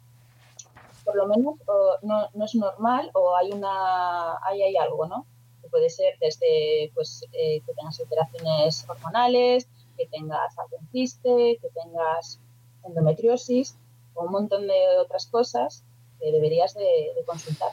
por 1.04 1.16
lo 1.16 1.28
menos 1.28 1.56
no, 2.02 2.46
es 2.46 2.56
normal 2.56 3.12
o 3.14 3.36
hay 3.36 3.52
una 3.52 4.38
hay, 4.44 4.76
algo, 4.76 5.06
¿no? 5.06 5.26
Que 5.62 5.70
puede 5.70 5.90
ser 5.90 6.18
desde 6.20 6.92
pues 6.96 7.24
eh, 7.32 7.62
que 7.64 7.74
tengas 7.74 8.00
alteraciones 8.00 8.86
hormonales, 8.90 9.68
que 9.98 10.08
tengas 10.08 10.58
algún 10.58 10.88
quiste, 10.92 11.60
que 11.62 11.70
tengas 11.70 12.40
endometriosis 12.84 13.78
o 14.16 14.26
un 14.26 14.32
montón 14.32 14.66
de 14.68 14.98
otras 15.00 15.28
cosas 15.28 15.84
que 16.20 16.32
deberías 16.32 16.74
de 16.74 17.14
consultar. 17.28 17.72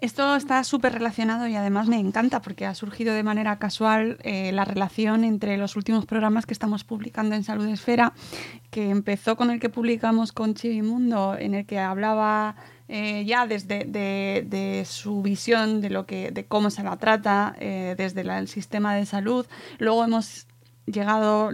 Esto 0.00 0.36
está 0.36 0.62
súper 0.62 0.92
relacionado 0.92 1.48
y 1.48 1.56
además 1.56 1.88
me 1.88 1.98
encanta 1.98 2.40
porque 2.40 2.66
ha 2.66 2.74
surgido 2.76 3.14
de 3.14 3.24
manera 3.24 3.58
casual 3.58 4.18
eh, 4.22 4.52
la 4.52 4.64
relación 4.64 5.24
entre 5.24 5.56
los 5.56 5.74
últimos 5.74 6.06
programas 6.06 6.46
que 6.46 6.52
estamos 6.52 6.84
publicando 6.84 7.34
en 7.34 7.42
Salud 7.42 7.66
Esfera, 7.66 8.12
que 8.70 8.90
empezó 8.90 9.36
con 9.36 9.50
el 9.50 9.58
que 9.58 9.70
publicamos 9.70 10.30
con 10.30 10.54
Chivimundo, 10.54 11.36
en 11.36 11.54
el 11.54 11.66
que 11.66 11.80
hablaba 11.80 12.54
eh, 12.86 13.24
ya 13.26 13.48
desde 13.48 13.86
de, 13.86 14.84
su 14.88 15.20
visión 15.20 15.80
de 15.80 15.90
lo 15.90 16.06
que 16.06 16.30
de 16.30 16.44
cómo 16.44 16.70
se 16.70 16.84
la 16.84 16.96
trata 16.96 17.56
eh, 17.58 17.96
desde 17.98 18.20
el 18.20 18.46
sistema 18.46 18.94
de 18.94 19.04
salud. 19.04 19.46
Luego 19.80 20.04
hemos 20.04 20.46
llegado, 20.86 21.50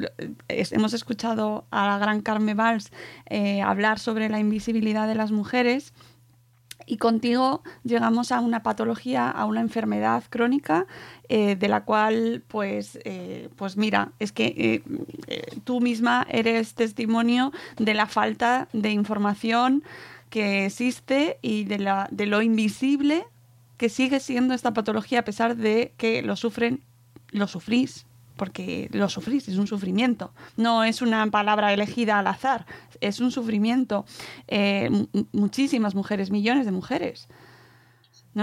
hemos 0.48 0.92
escuchado 0.92 1.64
a 1.70 1.86
la 1.86 1.98
gran 1.98 2.20
Carmen 2.20 2.58
Valls 2.58 2.92
hablar 3.64 3.98
sobre 3.98 4.28
la 4.28 4.38
invisibilidad 4.38 5.08
de 5.08 5.14
las 5.14 5.32
mujeres 5.32 5.94
y 6.87 6.99
contigo 6.99 7.62
llegamos 7.83 8.33
a 8.33 8.40
una 8.40 8.62
patología, 8.62 9.31
a 9.31 9.45
una 9.47 9.61
enfermedad 9.61 10.25
crónica 10.28 10.87
eh, 11.28 11.57
de 11.57 11.69
la 11.69 11.85
cual, 11.85 12.43
pues, 12.47 12.99
eh, 13.04 13.49
pues 13.57 13.76
mira, 13.76 14.12
es 14.19 14.33
que 14.33 14.83
eh, 15.26 15.43
tú 15.64 15.81
misma 15.81 16.26
eres 16.31 16.75
testimonio 16.75 17.52
de 17.78 17.95
la 17.95 18.07
falta 18.07 18.69
de 18.73 18.90
información 18.90 19.83
que 20.31 20.66
existe 20.66 21.38
y 21.43 21.64
de, 21.64 21.78
la, 21.78 22.09
de 22.11 22.26
lo 22.26 22.43
invisible 22.43 23.25
que 23.76 23.88
sigue 23.88 24.21
siendo 24.21 24.54
esta 24.54 24.73
patología 24.73 25.21
a 25.21 25.25
pesar 25.25 25.57
de 25.57 25.93
que 25.97 26.23
lo 26.23 26.37
sufren, 26.37 26.81
lo 27.31 27.47
sufrís 27.47 28.07
porque 28.37 28.88
lo 28.93 29.09
sufrís, 29.09 29.49
es 29.49 29.59
un 29.59 29.67
sufrimiento. 29.67 30.33
No 30.57 30.85
es 30.85 31.03
una 31.03 31.26
palabra 31.31 31.73
elegida 31.73 32.19
al 32.19 32.26
azar, 32.26 32.67
es 33.00 33.21
un 33.21 33.31
sufrimiento. 33.31 34.05
Eh, 34.49 34.91
muchísimas 35.33 35.95
mujeres, 35.95 36.31
millones 36.31 36.67
de 36.67 36.73
mujeres. 36.73 37.29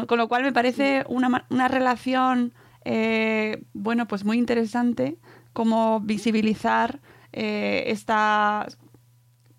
Con 0.07 0.17
lo 0.17 0.27
cual 0.29 0.43
me 0.43 0.53
parece 0.53 1.03
una, 1.09 1.45
una 1.49 1.67
relación, 1.67 2.53
eh, 2.85 3.63
bueno, 3.73 4.07
pues 4.07 4.23
muy 4.23 4.37
interesante 4.37 5.17
como 5.51 5.99
visibilizar 5.99 7.01
eh, 7.33 7.83
esta 7.87 8.67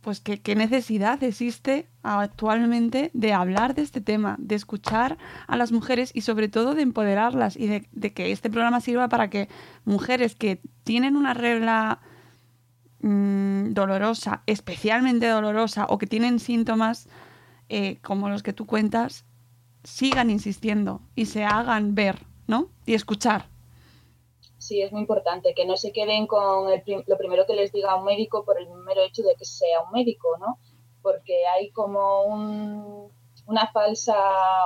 pues 0.03 0.21
qué, 0.21 0.55
necesidad 0.57 1.23
existe 1.23 1.89
actualmente 2.03 3.11
de 3.15 3.33
hablar 3.33 3.75
de 3.75 3.83
este 3.83 4.01
tema, 4.01 4.35
de 4.39 4.57
escuchar 4.57 5.17
a 5.47 5.57
las 5.57 5.71
mujeres 5.71 6.11
y 6.13 6.23
sobre 6.23 6.49
todo 6.49 6.75
de 6.75 6.83
empoderarlas 6.83 7.57
y 7.57 7.69
de, 7.69 8.13
que 8.13 8.33
este 8.33 8.51
programa 8.51 8.81
sirva 8.81 9.09
para 9.09 9.31
que 9.31 9.49
mujeres 9.85 10.35
que 10.35 10.61
tienen 10.83 11.17
una 11.17 11.35
regla 11.35 12.01
mm, 13.01 13.71
dolorosa, 13.71 14.43
especialmente 14.47 15.29
dolorosa, 15.29 15.87
o 15.89 15.99
que 15.99 16.09
tienen 16.09 16.41
síntomas 16.41 17.09
eh, 17.69 17.99
como 18.03 18.29
los 18.29 18.43
que 18.43 18.53
tú 18.53 18.67
cuentas, 18.67 19.25
sigan 19.85 20.31
insistiendo 20.31 21.01
y 21.15 21.27
se 21.27 21.45
hagan 21.45 21.95
ver, 21.95 22.27
¿no? 22.49 22.71
Y 22.87 22.95
escuchar. 22.95 23.52
Sí, 24.63 24.81
es 24.81 24.93
muy 24.93 25.01
importante 25.01 25.55
que 25.55 25.67
no 25.67 25.77
se 25.77 25.91
queden 25.91 26.29
con 26.29 26.71
lo 26.71 27.19
primero 27.19 27.47
que 27.47 27.55
les 27.55 27.73
diga 27.73 27.97
un 27.97 28.05
médico 28.05 28.45
por 28.45 28.61
el 28.61 28.71
mero 28.71 29.01
hecho 29.03 29.25
de 29.25 29.35
que 29.35 29.45
sea 29.45 29.83
un 29.83 29.91
médico, 29.91 30.39
¿no? 30.39 30.57
Porque 31.03 31.45
hay 31.49 31.71
como 31.71 32.23
una, 33.47 33.73
falsa, 33.73 34.15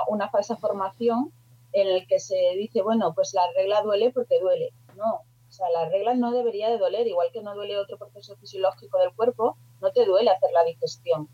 una 0.07 0.29
falsa 0.29 0.55
formación 0.55 1.33
en 1.73 1.87
el 1.87 2.05
que 2.05 2.19
se 2.19 2.35
dice, 2.57 2.83
bueno, 2.83 3.15
pues 3.15 3.33
la 3.33 3.41
regla 3.55 3.81
duele 3.81 4.11
porque 4.11 4.39
duele. 4.39 4.71
No, 4.95 5.15
o 5.15 5.51
sea, 5.51 5.67
la 5.71 5.89
regla 5.89 6.13
no 6.13 6.31
debería 6.31 6.69
de 6.69 6.77
doler, 6.77 7.07
igual 7.07 7.29
que 7.33 7.41
no 7.41 7.55
duele 7.55 7.79
otro 7.79 7.97
proceso 7.97 8.35
fisiológico 8.35 8.99
del 8.99 9.15
cuerpo, 9.15 9.57
no 9.81 9.91
te 9.91 10.05
duele 10.05 10.29
hacer 10.29 10.51
la 10.53 10.63
digestión. 10.63 11.27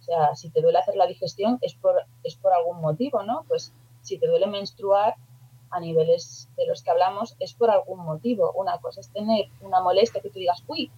O 0.00 0.02
sea, 0.02 0.34
si 0.34 0.50
te 0.50 0.60
duele 0.60 0.80
hacer 0.80 0.96
la 0.96 1.06
digestión 1.06 1.60
es 1.62 1.76
por, 1.76 1.94
es 2.24 2.34
por 2.34 2.52
algún 2.52 2.80
motivo, 2.80 3.22
¿no? 3.22 3.44
Pues 3.46 3.72
si 4.02 4.18
te 4.18 4.26
duele 4.26 4.48
menstruar, 4.48 5.14
a 5.70 5.80
niveles 5.80 6.48
de 6.56 6.66
los 6.66 6.82
que 6.82 6.90
hablamos 6.90 7.36
es 7.38 7.54
por 7.54 7.70
algún 7.70 8.00
motivo. 8.00 8.52
Una 8.52 8.78
cosa 8.78 9.00
es 9.00 9.12
tener 9.12 9.46
una 9.60 9.80
molestia 9.80 10.20
que 10.20 10.30
tú 10.30 10.38
digas, 10.38 10.62
uy, 10.66 10.90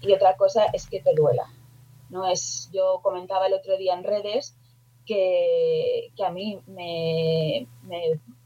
y 0.00 0.12
otra 0.12 0.36
cosa 0.36 0.66
es 0.66 0.88
que 0.88 1.00
te 1.00 1.14
duela. 1.14 1.46
No 2.10 2.26
es, 2.26 2.70
yo 2.72 3.00
comentaba 3.02 3.46
el 3.46 3.54
otro 3.54 3.76
día 3.76 3.94
en 3.94 4.04
redes 4.04 4.56
que, 5.04 6.12
a 6.24 6.30
mí 6.30 6.60
me, 6.66 7.66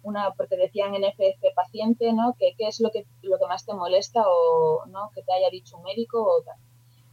una, 0.03 0.33
porque 0.33 0.57
decían 0.57 0.95
en 0.95 1.05
paciente, 1.55 2.13
¿no? 2.13 2.35
Que 2.39 2.55
qué 2.57 2.69
es 2.69 2.81
lo 2.81 2.91
que, 2.91 3.07
lo 3.23 3.39
que 3.39 3.47
más 3.47 3.65
te 3.65 3.75
molesta 3.75 4.23
o, 4.27 4.87
¿no? 4.87 5.11
Que 5.15 5.23
te 5.23 5.33
haya 5.33 5.51
dicho 5.51 5.77
un 5.77 5.85
médico 5.85 6.23
o 6.23 6.43
tal. 6.43 6.57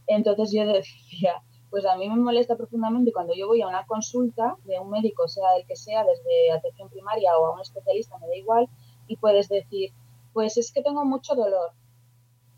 Entonces 0.06 0.52
yo 0.52 0.66
decía, 0.72 1.42
pues 1.70 1.84
a 1.84 1.96
mí 1.96 2.08
me 2.08 2.16
molesta 2.16 2.56
profundamente 2.56 3.12
cuando 3.12 3.34
yo 3.34 3.46
voy 3.46 3.62
a 3.62 3.68
una 3.68 3.86
consulta 3.86 4.56
de 4.64 4.78
un 4.78 4.90
médico, 4.90 5.28
sea 5.28 5.56
el 5.56 5.66
que 5.66 5.76
sea, 5.76 6.04
desde 6.04 6.52
atención 6.52 6.88
primaria 6.88 7.36
o 7.38 7.46
a 7.46 7.54
un 7.54 7.60
especialista, 7.60 8.18
me 8.18 8.28
da 8.28 8.36
igual, 8.36 8.68
y 9.08 9.16
puedes 9.16 9.48
decir, 9.48 9.92
pues 10.32 10.56
es 10.56 10.72
que 10.72 10.82
tengo 10.82 11.04
mucho 11.04 11.34
dolor. 11.34 11.72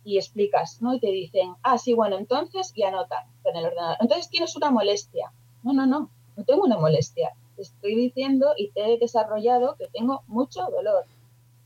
Y 0.05 0.17
explicas, 0.17 0.81
¿no? 0.81 0.95
Y 0.95 1.01
te 1.01 1.11
dicen, 1.11 1.55
ah, 1.63 1.77
sí, 1.77 1.95
bueno, 1.95 2.17
entonces, 2.17 2.73
y 2.75 2.83
anotan 2.83 3.27
en 3.45 3.57
el 3.57 3.67
ordenador. 3.67 3.99
Entonces 4.01 4.31
tienes 4.31 4.57
una 4.57 4.71
molestia. 4.71 5.33
No, 5.63 5.73
no, 5.73 5.87
no, 5.87 6.11
no 6.37 6.45
tengo 6.45 6.63
una 6.63 6.79
molestia. 6.79 7.35
Te 7.57 7.63
estoy 7.63 7.95
diciendo 7.95 8.53
y 8.57 8.71
te 8.71 8.95
he 8.95 8.99
desarrollado 8.99 9.77
que 9.77 9.89
tengo 9.89 10.23
mucho 10.27 10.63
dolor. 10.71 11.05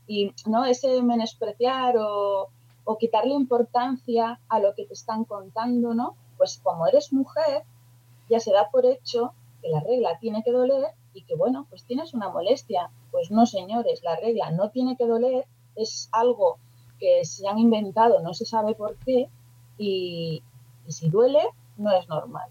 Y 0.07 0.33
no 0.45 0.65
ese 0.65 1.01
menospreciar 1.01 1.95
o, 1.97 2.49
o 2.83 2.97
quitarle 2.97 3.33
importancia 3.33 4.39
a 4.49 4.59
lo 4.59 4.73
que 4.75 4.85
te 4.85 4.93
están 4.93 5.23
contando, 5.23 5.93
¿no? 5.93 6.17
Pues 6.43 6.59
como 6.61 6.85
eres 6.87 7.13
mujer, 7.13 7.63
ya 8.29 8.41
se 8.41 8.51
da 8.51 8.69
por 8.69 8.85
hecho 8.85 9.33
que 9.61 9.69
la 9.69 9.79
regla 9.79 10.19
tiene 10.19 10.43
que 10.43 10.51
doler 10.51 10.87
y 11.13 11.23
que, 11.23 11.35
bueno, 11.35 11.67
pues 11.69 11.85
tienes 11.85 12.13
una 12.13 12.27
molestia. 12.27 12.91
Pues 13.11 13.31
no, 13.31 13.45
señores, 13.45 14.03
la 14.03 14.17
regla 14.17 14.51
no 14.51 14.69
tiene 14.69 14.97
que 14.97 15.05
doler, 15.05 15.45
es 15.77 16.09
algo 16.11 16.57
que 16.99 17.23
se 17.23 17.47
han 17.47 17.59
inventado, 17.59 18.19
no 18.19 18.33
se 18.33 18.45
sabe 18.45 18.75
por 18.75 18.97
qué, 19.05 19.29
y, 19.77 20.43
si 20.89 21.09
duele, 21.09 21.39
no 21.77 21.97
es 21.97 22.09
normal. 22.09 22.49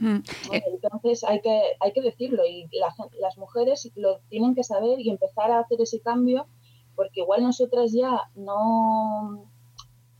Hmm. 0.00 0.18
Entonces 0.50 1.22
hay 1.22 1.40
que, 1.42 1.62
hay 1.78 1.92
que 1.92 2.02
decirlo 2.02 2.44
y 2.44 2.68
las 3.20 3.38
mujeres 3.38 3.88
lo 3.94 4.18
tienen 4.30 4.56
que 4.56 4.64
saber 4.64 4.98
y 4.98 5.10
empezar 5.10 5.52
a 5.52 5.60
hacer 5.60 5.80
ese 5.80 6.00
cambio 6.00 6.46
porque 6.96 7.20
igual 7.20 7.44
nosotras 7.44 7.92
ya 7.92 8.28
no, 8.34 9.48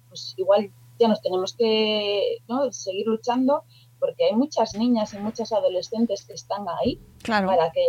pues 0.08 0.34
igual 0.36 0.70
ya 0.98 1.08
nos 1.08 1.22
tenemos 1.22 1.54
que 1.54 2.38
seguir 2.70 3.06
luchando 3.06 3.64
porque 3.98 4.24
hay 4.24 4.34
muchas 4.34 4.74
niñas 4.74 5.14
y 5.14 5.18
muchas 5.18 5.52
adolescentes 5.52 6.24
que 6.24 6.34
están 6.34 6.66
ahí 6.68 7.00
para 7.26 7.70
que 7.72 7.86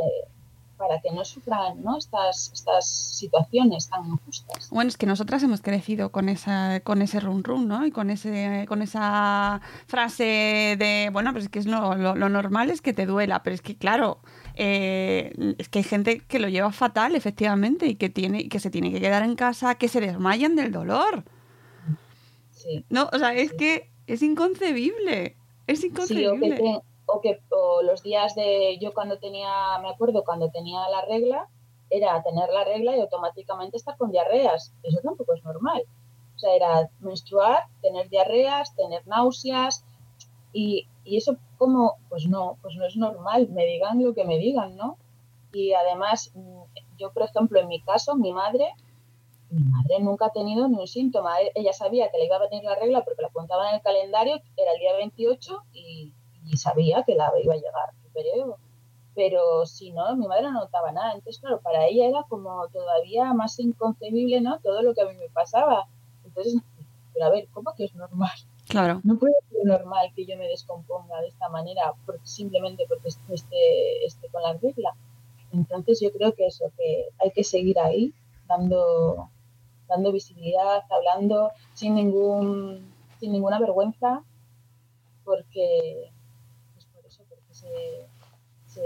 para 0.78 1.02
que 1.02 1.12
no 1.12 1.26
sufran 1.26 1.84
¿no? 1.84 1.98
Estas, 1.98 2.52
estas 2.54 2.88
situaciones 2.88 3.90
tan 3.90 4.06
injustas. 4.06 4.70
Bueno, 4.70 4.90
es 4.90 4.98
que 4.98 5.06
nosotras 5.06 5.44
hemos 5.44 5.62
crecido 5.62 6.12
con 6.12 6.30
esa, 6.30 6.80
con 6.82 7.02
ese 7.02 7.20
run 7.20 7.44
run, 7.44 7.68
¿no? 7.68 7.86
Y 7.86 7.92
con 7.92 8.10
ese, 8.10 8.66
con 8.68 8.82
esa 8.82 9.62
frase 9.88 10.76
de 10.78 11.10
bueno, 11.12 11.32
pues 11.32 11.46
es 11.46 11.50
que 11.50 11.60
es 11.60 11.66
lo, 11.66 11.96
lo, 11.96 12.30
normal 12.30 12.70
es 12.70 12.82
que 12.82 12.94
te 12.94 13.06
duela, 13.06 13.44
pero 13.44 13.56
es 13.56 13.62
que 13.62 13.76
claro, 13.76 14.20
eh, 14.56 15.34
es 15.58 15.68
que 15.70 15.80
hay 15.80 15.84
gente 15.84 16.20
que 16.20 16.40
lo 16.40 16.48
lleva 16.48 16.72
fatal, 16.72 17.16
efectivamente, 17.16 17.88
y 17.88 17.96
que 17.96 18.10
tiene, 18.10 18.48
que 18.48 18.60
se 18.60 18.70
tiene 18.70 18.92
que 18.92 19.02
quedar 19.02 19.24
en 19.24 19.36
casa, 19.36 19.76
que 19.76 19.88
se 19.88 20.00
desmayan 20.00 20.56
del 20.56 20.72
dolor. 20.72 21.24
Sí. 22.68 22.86
No, 22.90 23.10
o 23.14 23.18
sea, 23.18 23.34
es 23.34 23.54
que 23.54 23.90
es 24.08 24.22
inconcebible. 24.22 25.38
Es 25.68 25.84
inconcebible. 25.84 26.82
o 27.06 27.22
que 27.22 27.42
o 27.50 27.82
los 27.82 28.04
días 28.04 28.36
de 28.36 28.78
yo 28.82 28.94
cuando 28.94 29.18
tenía, 29.18 29.80
me 29.82 29.90
acuerdo 29.90 30.26
cuando 30.26 30.52
tenía 30.52 30.80
la 30.90 31.02
regla, 31.06 31.48
era 31.90 32.22
tener 32.22 32.50
la 32.50 32.66
regla 32.66 32.98
y 32.98 33.02
automáticamente 33.02 33.78
estar 33.78 33.96
con 33.98 34.12
diarreas. 34.12 34.74
Eso 34.84 35.00
tampoco 35.02 35.34
es 35.34 35.44
normal. 35.44 35.84
O 36.36 36.40
sea, 36.40 36.54
era 36.54 36.90
menstruar, 37.00 37.64
tener 37.82 38.10
diarreas, 38.10 38.76
tener 38.76 39.08
náuseas 39.08 39.86
y, 40.52 40.88
y 41.04 41.18
eso 41.18 41.38
como, 41.58 41.96
pues 42.10 42.28
no, 42.28 42.58
pues 42.62 42.76
no 42.76 42.86
es 42.86 42.96
normal, 42.98 43.48
me 43.50 43.66
digan 43.66 44.04
lo 44.04 44.14
que 44.14 44.26
me 44.26 44.38
digan, 44.38 44.76
¿no? 44.76 44.98
Y 45.54 45.74
además, 45.74 46.32
mm, 46.36 46.98
yo 46.98 47.12
por 47.12 47.24
ejemplo, 47.24 47.60
en 47.60 47.68
mi 47.68 47.82
caso, 47.82 48.16
mi 48.16 48.34
madre, 48.34 48.74
mi 49.50 49.64
madre 49.64 50.00
nunca 50.02 50.26
ha 50.28 50.32
tenido 50.32 50.68
ni 50.68 50.78
un 50.80 50.88
síntoma. 50.88 51.42
E- 51.42 51.52
Ella 51.56 51.74
sabía 51.74 52.10
que 52.12 52.18
le 52.18 52.26
iba 52.26 52.36
a 52.36 52.40
venir 52.48 52.64
la 52.64 52.76
regla 52.76 53.04
porque 53.04 53.22
la 53.22 53.28
apuntaba 53.30 53.70
en 53.70 53.76
el 53.76 53.82
calendario, 53.82 54.36
era 54.56 54.72
el 54.74 54.80
día 54.80 54.94
28 54.98 55.64
y, 55.74 56.14
y 56.46 56.58
sabía 56.58 57.04
que 57.04 57.16
la 57.16 57.32
iba 57.44 57.54
a 57.54 57.58
llegar 57.58 57.90
el 58.06 58.12
periodo. 58.12 58.58
Pero 59.16 59.66
si 59.66 59.92
no, 59.92 60.16
mi 60.16 60.28
madre 60.28 60.44
no 60.44 60.52
notaba 60.54 60.92
nada. 60.92 61.14
Entonces, 61.14 61.40
claro, 61.40 61.60
para 61.62 61.88
ella 61.88 62.06
era 62.08 62.24
como 62.30 62.68
todavía 62.68 63.34
más 63.34 63.60
inconcebible, 63.60 64.42
¿no? 64.42 64.60
Todo 64.60 64.82
lo 64.84 64.94
que 64.94 65.02
a 65.02 65.06
mí 65.06 65.16
me 65.16 65.30
pasaba. 65.30 65.88
Entonces, 66.24 66.56
pero 67.14 67.26
a 67.26 67.30
ver, 67.30 67.48
¿cómo 67.52 67.74
que 67.76 67.86
es 67.86 67.96
normal? 67.96 68.30
Claro. 68.70 69.00
No 69.04 69.18
puede 69.18 69.34
ser 69.50 69.60
normal 69.66 70.12
que 70.16 70.26
yo 70.26 70.38
me 70.38 70.48
descomponga 70.48 71.20
de 71.22 71.30
esta 71.30 71.48
manera 71.50 71.94
por- 72.06 72.20
simplemente 72.28 72.86
porque 72.88 73.08
est- 73.08 73.30
esté, 73.30 74.06
esté 74.06 74.28
con 74.30 74.44
la 74.44 74.54
regla. 74.54 74.94
Entonces 75.54 76.00
yo 76.02 76.12
creo 76.12 76.34
que 76.34 76.46
eso, 76.48 76.66
que 76.78 77.08
hay 77.20 77.32
que 77.32 77.44
seguir 77.46 77.80
ahí, 77.80 78.14
dando, 78.48 79.30
dando 79.88 80.12
visibilidad, 80.12 80.84
hablando 80.90 81.52
sin 81.74 81.96
ningún, 81.96 82.92
sin 83.20 83.32
ninguna 83.32 83.60
vergüenza, 83.60 84.22
porque 85.24 86.12
pues 86.74 86.86
por 86.86 87.06
eso, 87.06 87.24
porque 87.30 87.54
se, 87.54 88.82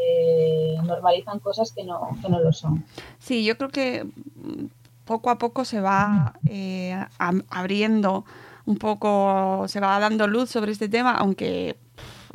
normalizan 0.84 1.39
cosas 1.39 1.72
que 1.72 1.84
no, 1.84 2.17
que 2.22 2.29
no 2.29 2.39
lo 2.39 2.53
son. 2.53 2.86
Sí, 3.20 3.43
yo 3.43 3.58
creo 3.58 3.70
que 3.70 4.03
mm, 4.03 4.65
poco 5.05 5.29
a 5.29 5.38
poco 5.38 5.65
se 5.65 5.81
va 5.81 6.34
eh, 6.50 6.96
abriendo 7.17 8.25
un 8.65 8.77
poco, 8.77 9.65
se 9.67 9.79
va 9.79 10.00
dando 10.00 10.27
luz 10.27 10.50
sobre 10.50 10.72
este 10.72 10.88
tema, 10.88 11.15
aunque 11.15 11.75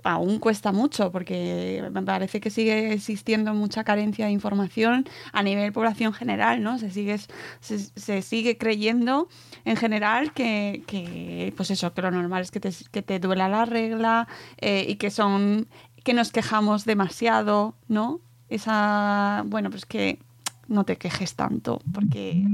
aún 0.07 0.39
cuesta 0.39 0.73
mucho 0.73 1.11
porque 1.11 1.87
me 1.93 2.03
parece 2.03 2.41
que 2.41 2.51
sigue 2.51 2.93
existiendo 2.93 3.55
mucha 3.55 3.85
carencia 3.85 4.27
de 4.27 4.33
información 4.33 5.07
a 5.33 5.43
nivel 5.43 5.73
población 5.73 6.13
general, 6.13 6.63
¿no? 6.63 6.79
Se 6.79 6.91
sigue, 6.91 7.19
se, 7.61 8.23
sigue 8.23 8.57
creyendo 8.57 9.29
en 9.65 9.77
general 9.77 10.33
que, 10.33 10.83
que, 10.87 11.53
pues 11.57 11.71
eso, 11.71 11.93
que 11.93 12.03
lo 12.03 12.11
normal 12.11 12.43
es 12.43 12.51
que 12.51 12.61
te, 12.61 12.71
que 12.91 13.03
te 13.03 13.19
duela 13.19 13.49
la 13.49 13.65
regla 13.65 14.29
eh, 14.59 14.87
y 14.89 14.97
que 14.97 15.11
son 15.11 15.69
que 16.05 16.15
nos 16.15 16.31
quejamos 16.31 16.85
demasiado, 16.85 17.75
¿no? 17.89 18.21
Esa, 18.49 19.43
bueno, 19.47 19.71
pues 19.71 19.87
que 19.87 20.21
no 20.69 20.85
te 20.85 20.97
quejes 20.99 21.35
tanto, 21.35 21.81
porque, 21.93 22.45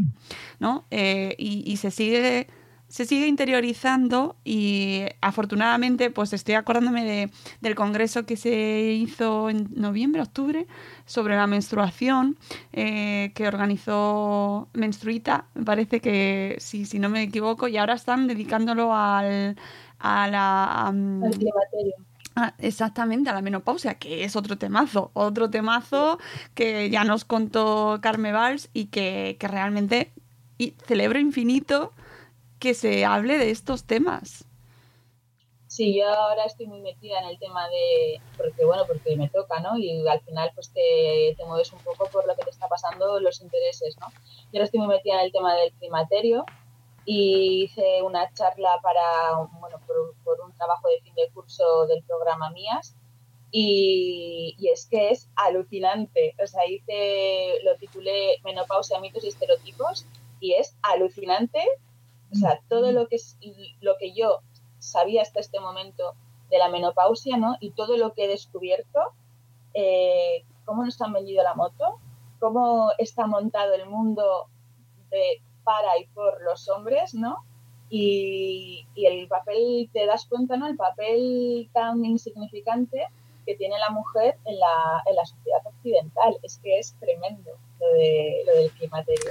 ¿no? 0.59 0.85
Eh, 0.91 1.35
y, 1.39 1.71
y 1.71 1.77
se 1.77 1.91
sigue 1.91 2.47
se 2.93 3.07
sigue 3.07 3.27
interiorizando 3.27 4.37
y 4.45 5.07
afortunadamente 5.23 6.11
pues 6.11 6.35
estoy 6.35 6.57
acordándome 6.57 7.05
de, 7.07 7.31
del 7.63 7.75
congreso 7.75 8.27
que 8.27 8.37
se 8.37 8.93
hizo 8.93 9.49
en 9.49 9.71
noviembre, 9.75 10.21
octubre, 10.21 10.67
sobre 11.07 11.35
la 11.37 11.47
menstruación 11.47 12.37
eh, 12.75 13.33
que 13.35 13.49
organizó 13.49 14.69
Menstruita, 14.75 15.47
me 15.55 15.65
parece 15.65 16.01
que 16.01 16.57
si, 16.59 16.85
si 16.85 16.99
no 16.99 17.09
me 17.09 17.23
equivoco, 17.23 17.67
y 17.67 17.79
ahora 17.79 17.95
están 17.95 18.27
dedicándolo 18.27 18.95
al, 18.95 19.57
a 19.99 20.29
la... 20.29 20.91
um, 20.91 21.23
climaterio. 21.31 21.95
Ah, 22.37 22.53
exactamente, 22.59 23.31
a 23.31 23.33
la 23.33 23.41
menopausia, 23.41 23.95
que 23.95 24.25
es 24.25 24.37
otro 24.37 24.59
temazo, 24.59 25.11
otro 25.15 25.49
temazo 25.49 26.19
que 26.53 26.91
ya 26.91 27.05
nos 27.05 27.25
contó 27.25 28.01
Carme 28.03 28.33
Valls 28.33 28.69
y 28.75 28.87
que, 28.87 29.39
que 29.41 29.49
realmente 29.49 30.13
y 30.59 30.75
celebro 30.87 31.19
infinito 31.19 31.93
que 32.63 32.75
se 32.75 33.05
hable 33.05 33.39
de 33.39 33.51
estos 33.51 33.85
temas. 33.85 34.45
Sí, 35.67 35.99
yo 35.99 36.07
ahora 36.07 36.45
estoy 36.45 36.67
muy 36.69 36.81
metida 36.81 37.19
en 37.19 37.25
el 37.25 37.39
tema 37.41 37.69
de, 37.69 38.21
porque 38.37 38.65
bueno, 38.65 38.85
porque 38.87 39.17
me 39.17 39.29
toca, 39.31 39.59
¿no? 39.59 39.77
Y 39.77 40.07
al 40.07 40.21
final 40.21 40.53
pues 40.55 40.73
te, 40.73 41.35
te 41.37 41.45
mueves 41.45 41.73
un 41.73 41.81
poco 41.81 42.07
por 42.07 42.25
lo 42.25 42.37
que 42.37 42.45
te 42.45 42.51
está 42.51 42.69
pasando, 42.69 43.19
los 43.19 43.41
intereses, 43.41 43.97
¿no? 44.01 44.07
Yo 44.11 44.59
ahora 44.59 44.65
estoy 44.67 44.79
muy 44.79 44.91
metida 44.91 45.15
en 45.15 45.27
el 45.27 45.33
tema 45.33 45.57
del 45.57 45.73
climaterio 45.73 46.45
y 47.05 47.65
hice 47.65 48.01
una 48.03 48.33
charla 48.33 48.79
para, 48.81 49.03
bueno, 49.59 49.81
por, 50.25 50.41
un 50.41 50.53
trabajo 50.55 50.89
de 50.89 51.01
fin 51.01 51.15
de 51.17 51.31
curso 51.33 51.87
del 51.89 52.05
programa 52.05 52.51
Mías 52.51 52.95
y, 53.51 54.55
y 54.57 54.69
es 54.69 54.87
que 54.87 55.11
es 55.11 55.29
alucinante. 55.35 56.37
O 56.41 56.47
sea, 56.47 56.65
hice, 56.69 57.57
lo 57.65 57.75
titulé 57.77 58.37
Menopausia, 58.45 59.01
mitos 59.01 59.25
y 59.25 59.29
estereotipos 59.29 60.07
y 60.39 60.53
es 60.53 60.77
alucinante. 60.83 61.59
O 62.33 62.35
sea, 62.35 62.61
todo 62.69 62.93
lo 62.93 63.09
que, 63.09 63.19
lo 63.81 63.97
que 63.99 64.15
yo 64.15 64.41
sabía 64.79 65.23
hasta 65.23 65.41
este 65.41 65.61
momento 65.61 66.15
de 66.51 66.59
la 66.59 66.69
menopausia, 66.69 67.37
¿no? 67.37 67.57
Y 67.61 67.71
todo 67.71 67.97
lo 67.97 68.13
que 68.15 68.25
he 68.25 68.29
descubierto, 68.29 69.01
eh, 69.75 70.45
cómo 70.65 70.85
nos 70.85 71.01
han 71.01 71.13
vendido 71.13 71.43
la 71.43 71.55
moto, 71.55 71.99
cómo 72.41 72.91
está 72.99 73.27
montado 73.27 73.75
el 73.75 73.87
mundo 73.89 74.49
de 75.11 75.43
para 75.65 75.99
y 75.99 76.07
por 76.07 76.43
los 76.43 76.69
hombres, 76.69 77.15
¿no? 77.15 77.45
Y, 77.89 78.87
y, 78.95 79.07
el 79.07 79.29
papel, 79.29 79.91
te 79.93 80.07
das 80.07 80.27
cuenta, 80.27 80.57
¿no? 80.57 80.67
El 80.67 80.77
papel 80.77 81.69
tan 81.73 82.05
insignificante 82.05 83.07
que 83.47 83.55
tiene 83.57 83.79
la 83.79 83.91
mujer 83.91 84.39
en 84.45 84.59
la, 84.59 85.03
en 85.07 85.17
la 85.17 85.27
sociedad 85.27 85.61
occidental. 85.65 86.37
Es 86.43 86.59
que 86.63 86.79
es 86.79 86.95
tremendo 86.99 87.51
lo, 87.81 87.89
de, 87.89 88.43
lo 88.47 88.55
del 88.55 88.71
climaterio. 88.73 89.31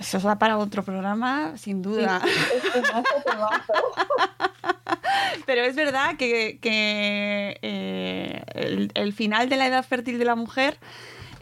Eso 0.00 0.20
va 0.20 0.38
para 0.38 0.56
otro 0.56 0.82
programa, 0.82 1.58
sin 1.58 1.82
duda. 1.82 2.22
Sí, 2.24 2.30
es. 2.74 2.90
Pero 5.46 5.62
es 5.62 5.76
verdad 5.76 6.16
que, 6.16 6.58
que 6.60 7.58
eh, 7.60 8.42
el, 8.54 8.90
el, 8.94 9.12
final 9.12 9.50
de 9.50 9.56
la 9.56 9.66
edad 9.66 9.84
fértil 9.84 10.18
de 10.18 10.24
la 10.24 10.36
mujer 10.36 10.78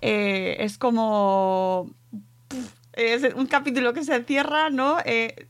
eh, 0.01 0.57
es 0.59 0.77
como... 0.77 1.89
Es 2.95 3.23
un 3.35 3.47
capítulo 3.47 3.93
que 3.93 4.03
se 4.03 4.25
cierra, 4.25 4.71
¿no? 4.71 4.97
Eh, 5.05 5.47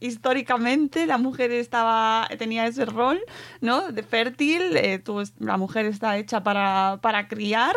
históricamente 0.00 1.06
la 1.06 1.18
mujer 1.18 1.50
estaba 1.52 2.28
tenía 2.38 2.66
ese 2.66 2.84
rol 2.84 3.20
no 3.60 3.92
de 3.92 4.02
fértil 4.02 4.76
eh, 4.76 5.02
la 5.38 5.56
mujer 5.56 5.86
está 5.86 6.16
hecha 6.18 6.42
para, 6.42 6.98
para, 7.02 7.28
criar 7.28 7.76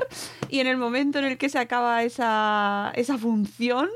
y 0.50 0.60
en 0.60 0.68
el 0.68 0.78
momento 0.78 1.20
en 1.20 1.26
el 1.26 1.38
que 1.38 1.50
se 1.50 1.60
acaba 1.60 2.04
esa, 2.04 2.92
esa 2.96 3.18
función 3.18 3.90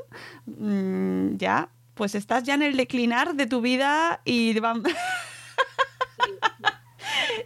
mmm, 0.46 1.36
ya 1.36 1.68
pues 1.94 2.14
estás 2.14 2.44
ya 2.44 2.54
en 2.54 2.62
el 2.62 2.76
declinar 2.76 3.34
de 3.34 3.46
tu 3.46 3.60
vida 3.60 4.20
y 4.24 4.58
van... 4.58 4.82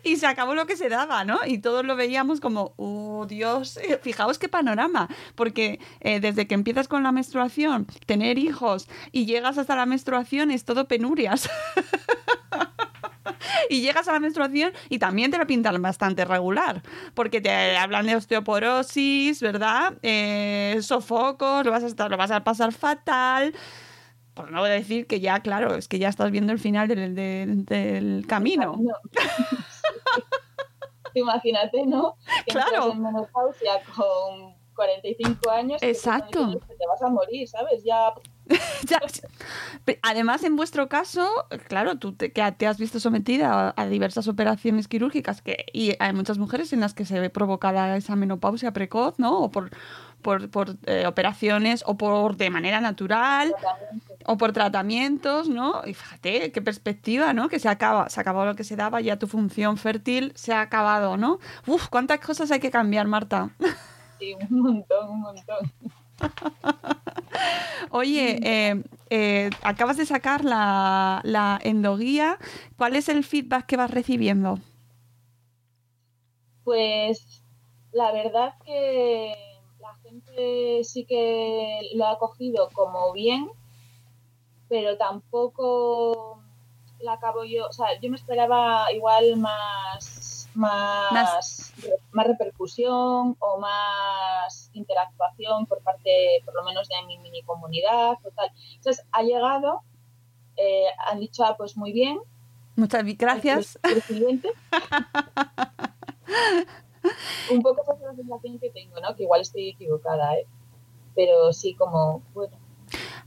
y 0.06 0.16
se 0.16 0.26
acabó 0.26 0.54
lo 0.54 0.66
que 0.66 0.76
se 0.76 0.88
daba, 0.88 1.24
¿no? 1.24 1.40
Y 1.44 1.58
todos 1.58 1.84
lo 1.84 1.96
veíamos 1.96 2.40
como, 2.40 2.74
oh 2.76 3.26
Dios, 3.26 3.78
fijaos 4.02 4.38
qué 4.38 4.48
panorama, 4.48 5.08
porque 5.34 5.80
eh, 6.00 6.20
desde 6.20 6.46
que 6.46 6.54
empiezas 6.54 6.86
con 6.86 7.02
la 7.02 7.10
menstruación, 7.10 7.86
tener 8.06 8.38
hijos 8.38 8.88
y 9.10 9.26
llegas 9.26 9.58
hasta 9.58 9.74
la 9.74 9.84
menstruación 9.84 10.52
es 10.52 10.64
todo 10.64 10.86
penurias. 10.86 11.50
y 13.68 13.80
llegas 13.80 14.06
a 14.06 14.12
la 14.12 14.20
menstruación 14.20 14.72
y 14.88 15.00
también 15.00 15.32
te 15.32 15.38
lo 15.38 15.46
pintan 15.48 15.82
bastante 15.82 16.24
regular, 16.24 16.82
porque 17.14 17.40
te 17.40 17.76
hablan 17.76 18.06
de 18.06 18.14
osteoporosis, 18.14 19.40
¿verdad? 19.40 19.94
Eh, 20.02 20.78
sofocos, 20.82 21.64
lo 21.64 21.72
vas, 21.72 21.82
a 21.82 21.88
estar, 21.88 22.10
lo 22.10 22.16
vas 22.16 22.30
a 22.30 22.44
pasar 22.44 22.72
fatal 22.72 23.54
por 24.36 24.52
no 24.52 24.62
decir 24.64 25.06
que 25.06 25.18
ya, 25.18 25.40
claro, 25.40 25.74
es 25.74 25.88
que 25.88 25.98
ya 25.98 26.10
estás 26.10 26.30
viendo 26.30 26.52
el 26.52 26.58
final 26.58 26.88
del 26.88 28.24
camino. 28.28 28.78
No. 28.78 28.92
Imagínate, 31.20 31.86
¿no? 31.86 32.16
Que 32.44 32.52
claro. 32.52 32.92
en 32.92 33.02
menopausia 33.02 33.80
con 33.94 34.54
45 34.74 35.50
años. 35.50 35.82
Exacto. 35.82 36.60
Que 36.68 36.74
te 36.74 36.86
vas 36.86 37.02
a 37.02 37.08
morir, 37.08 37.48
¿sabes? 37.48 37.82
Ya. 37.82 38.12
ya. 38.86 39.00
Además, 40.02 40.44
en 40.44 40.56
vuestro 40.56 40.88
caso, 40.88 41.26
claro, 41.68 41.98
tú 41.98 42.14
te, 42.14 42.32
que 42.32 42.52
te 42.52 42.66
has 42.66 42.78
visto 42.78 43.00
sometida 43.00 43.70
a, 43.70 43.74
a, 43.76 43.86
diversas 43.88 44.28
operaciones 44.28 44.86
quirúrgicas 44.86 45.42
que, 45.42 45.64
y 45.72 45.94
hay 45.98 46.12
muchas 46.12 46.38
mujeres 46.38 46.72
en 46.72 46.80
las 46.80 46.94
que 46.94 47.04
se 47.04 47.18
ve 47.18 47.30
provocada 47.30 47.96
esa 47.96 48.14
menopausia 48.14 48.72
precoz, 48.72 49.18
¿no? 49.18 49.40
O 49.40 49.50
por, 49.50 49.70
por, 50.22 50.50
por 50.50 50.76
eh, 50.86 51.06
operaciones 51.06 51.82
o 51.86 51.96
por 51.96 52.36
de 52.36 52.50
manera 52.50 52.80
natural 52.80 53.54
o 54.26 54.36
por 54.36 54.52
tratamientos, 54.52 55.48
¿no? 55.48 55.82
Y 55.86 55.94
fíjate 55.94 56.52
qué 56.52 56.62
perspectiva, 56.62 57.32
¿no? 57.32 57.48
Que 57.48 57.58
se 57.58 57.68
acaba, 57.68 58.08
se 58.08 58.20
acabó 58.20 58.44
lo 58.44 58.56
que 58.56 58.64
se 58.64 58.76
daba, 58.76 59.00
ya 59.00 59.18
tu 59.18 59.26
función 59.26 59.76
fértil 59.76 60.32
se 60.34 60.52
ha 60.52 60.60
acabado, 60.60 61.16
¿no? 61.16 61.38
Uf, 61.66 61.88
cuántas 61.88 62.20
cosas 62.20 62.50
hay 62.50 62.60
que 62.60 62.70
cambiar, 62.70 63.06
Marta. 63.06 63.50
Sí, 64.18 64.34
un 64.50 64.60
montón, 64.60 65.10
un 65.10 65.20
montón. 65.20 65.72
Oye, 67.90 68.38
eh, 68.42 68.82
eh, 69.10 69.50
acabas 69.62 69.96
de 69.96 70.06
sacar 70.06 70.44
la, 70.44 71.20
la 71.22 71.58
endoguía. 71.62 72.38
¿Cuál 72.76 72.96
es 72.96 73.08
el 73.08 73.24
feedback 73.24 73.66
que 73.66 73.76
vas 73.76 73.90
recibiendo? 73.90 74.58
Pues 76.64 77.42
la 77.92 78.10
verdad 78.12 78.54
que 78.64 79.34
la 79.80 79.94
gente 80.02 80.80
sí 80.84 81.04
que 81.04 81.80
lo 81.94 82.06
ha 82.06 82.18
cogido 82.18 82.70
como 82.72 83.12
bien, 83.12 83.48
pero 84.68 84.96
tampoco 84.96 86.40
la 87.00 87.14
acabo 87.14 87.44
yo, 87.44 87.66
o 87.68 87.72
sea, 87.72 87.98
yo 88.00 88.10
me 88.10 88.16
esperaba 88.16 88.90
igual 88.92 89.36
más, 89.36 90.48
más, 90.54 91.12
Más- 91.12 91.72
más 92.12 92.26
repercusión 92.26 93.36
o 93.38 93.58
más 93.58 94.70
interactuación 94.72 95.66
por 95.66 95.82
parte, 95.82 96.10
por 96.44 96.54
lo 96.54 96.64
menos, 96.64 96.88
de 96.88 96.94
mi 97.06 97.18
mini 97.18 97.42
comunidad 97.42 98.12
o 98.24 98.30
tal. 98.34 98.50
Entonces, 98.74 99.04
ha 99.12 99.22
llegado, 99.22 99.82
eh, 100.56 100.86
han 101.08 101.20
dicho, 101.20 101.44
ah, 101.44 101.56
pues 101.56 101.76
muy 101.76 101.92
bien, 101.92 102.18
Muchas 102.78 103.04
gracias. 103.16 103.78
el. 103.84 104.02
Un 107.50 107.62
poco 107.62 107.82
esa 107.82 107.92
es 107.94 108.00
la 108.00 108.14
sensación 108.14 108.58
que 108.58 108.70
tengo, 108.70 109.00
¿no? 109.00 109.14
Que 109.14 109.22
igual 109.22 109.40
estoy 109.40 109.70
equivocada, 109.70 110.34
¿eh? 110.34 110.46
Pero 111.14 111.52
sí, 111.52 111.74
como, 111.74 112.22
bueno, 112.34 112.56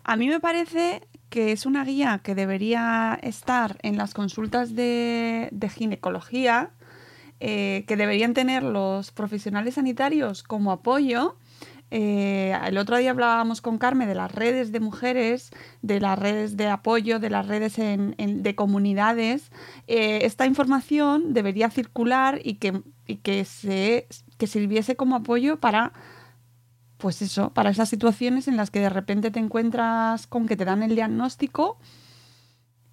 A 0.04 0.16
mí 0.18 0.28
me 0.28 0.40
parece 0.40 1.08
que 1.30 1.52
es 1.52 1.66
una 1.66 1.84
guía 1.84 2.22
que 2.24 2.36
debería 2.36 3.18
estar 3.22 3.78
en 3.84 3.98
las 3.98 4.14
consultas 4.14 4.76
de, 4.76 5.50
de 5.52 5.70
ginecología, 5.70 6.72
eh, 7.40 7.86
que 7.88 7.96
deberían 7.96 8.34
tener 8.34 8.64
los 8.64 9.12
profesionales 9.12 9.76
sanitarios 9.76 10.44
como 10.44 10.72
apoyo. 10.72 11.38
Eh, 11.92 12.54
el 12.66 12.78
otro 12.78 12.98
día 12.98 13.12
hablábamos 13.12 13.62
con 13.62 13.78
Carmen 13.78 14.08
de 14.08 14.16
las 14.16 14.32
redes 14.32 14.72
de 14.72 14.80
mujeres, 14.80 15.52
de 15.82 16.00
las 16.00 16.20
redes 16.20 16.58
de 16.58 16.68
apoyo, 16.68 17.20
de 17.20 17.30
las 17.30 17.48
redes 17.48 17.78
de 17.78 18.56
comunidades. 18.56 19.52
Eh, 19.88 20.20
esta 20.24 20.46
información 20.46 21.34
debería 21.34 21.70
circular 21.70 22.42
y 22.44 22.56
que, 22.56 22.82
y 23.08 23.18
que, 23.18 23.46
se, 23.46 24.08
que 24.38 24.48
sirviese 24.48 24.96
como 24.96 25.16
apoyo 25.16 25.60
para 25.60 25.94
pues 27.00 27.22
eso, 27.22 27.52
para 27.52 27.70
esas 27.70 27.88
situaciones 27.88 28.48
en 28.48 28.58
las 28.58 28.72
que 28.72 28.82
de 28.82 28.90
repente 28.90 29.32
te 29.32 29.40
encuentras 29.40 30.28
con 30.28 30.48
que 30.48 30.58
te 30.58 30.66
dan 30.66 30.84
el 30.84 30.96
diagnóstico 30.96 31.78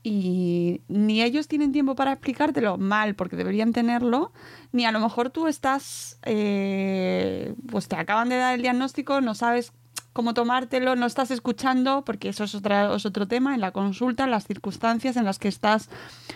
y 0.05 0.83
ni 0.87 1.23
ellos 1.23 1.49
tienen 1.49 1.73
tiempo 1.73 1.97
para 1.97 2.13
explicártelo 2.13 2.79
mal, 2.79 3.17
porque 3.17 3.35
deberían 3.35 3.73
tenerlo, 3.73 4.31
ni 4.71 4.87
a 4.87 4.93
lo 4.93 5.01
mejor 5.01 5.31
tú 5.31 5.49
estás, 5.49 6.21
eh, 6.23 7.57
pues 7.69 7.89
te 7.89 7.97
acaban 7.97 8.29
de 8.29 8.37
dar 8.37 8.55
el 8.55 8.63
diagnóstico, 8.63 9.21
no 9.21 9.35
sabes 9.35 9.73
cómo 10.13 10.33
tomártelo, 10.33 10.95
no 10.95 11.07
estás 11.07 11.33
escuchando, 11.33 12.05
porque 12.05 12.29
eso 12.29 12.45
es, 12.45 12.55
otra, 12.55 12.95
es 12.95 13.05
otro 13.05 13.27
tema, 13.27 13.57
en 13.57 13.61
la 13.61 13.73
consulta, 13.73 14.23
en 14.23 14.31
las 14.31 14.47
circunstancias 14.47 15.17
en 15.17 15.25
las 15.25 15.41
que 15.41 15.49
estás 15.49 15.91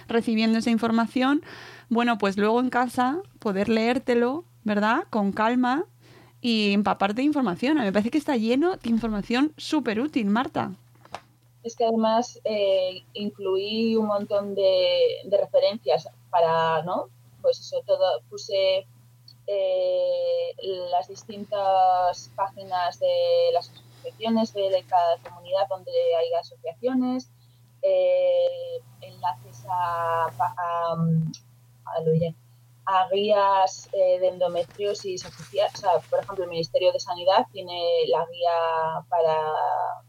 recibiendo 0.09 0.59
esa 0.59 0.71
información. 0.71 1.43
Bueno, 1.89 2.19
pues 2.19 2.37
luego 2.37 2.59
en 2.59 2.71
casa 2.71 3.19
poder 3.39 3.69
leértelo, 3.69 4.45
¿verdad? 4.65 5.05
Con 5.11 5.31
calma 5.31 5.85
y 6.41 6.73
empaparte 6.73 7.21
de 7.23 7.27
información. 7.27 7.79
A 7.79 7.81
mí 7.81 7.87
me 7.87 7.93
parece 7.93 8.11
que 8.11 8.19
está 8.19 8.37
lleno 8.37 8.77
de 8.77 8.89
información 8.91 9.53
súper 9.57 10.01
útil, 10.01 10.27
Marta. 10.27 10.73
es 11.63 11.77
que 11.77 11.85
además 11.85 12.41
eh, 12.45 13.03
incluí 13.13 13.97
un 13.97 14.07
montón 14.07 14.55
de, 14.55 15.23
de 15.25 15.37
referencias 15.37 16.09
para, 16.31 16.83
¿no? 16.83 17.09
Pues 17.43 17.61
eso, 17.61 17.83
todo, 17.87 18.21
puse 18.31 18.87
eh, 19.47 20.55
las 20.91 21.09
distintas 21.09 22.31
páginas 22.37 22.99
de 23.01 23.51
las 23.53 23.69
asociaciones 23.69 24.55
de, 24.55 24.85
cada 24.89 25.17
comunidad 25.19 25.67
donde 25.69 25.91
hay 26.19 26.33
asociaciones, 26.41 27.31
eh, 27.83 28.81
enlaces 29.01 29.65
a, 29.69 30.27
a, 30.27 30.93
a, 30.93 32.01
lo 32.05 32.13
diré, 32.13 32.35
a 32.87 33.09
guías 33.09 33.89
eh, 33.93 34.19
de 34.21 34.29
endometriosis 34.29 35.25
oficial, 35.25 35.69
o 35.75 35.77
sea, 35.77 35.91
por 36.09 36.21
ejemplo, 36.21 36.45
el 36.45 36.51
Ministerio 36.51 36.93
de 36.93 37.01
Sanidad 37.01 37.47
tiene 37.53 37.79
la 38.09 38.27
guía 38.27 39.05
para, 39.09 39.37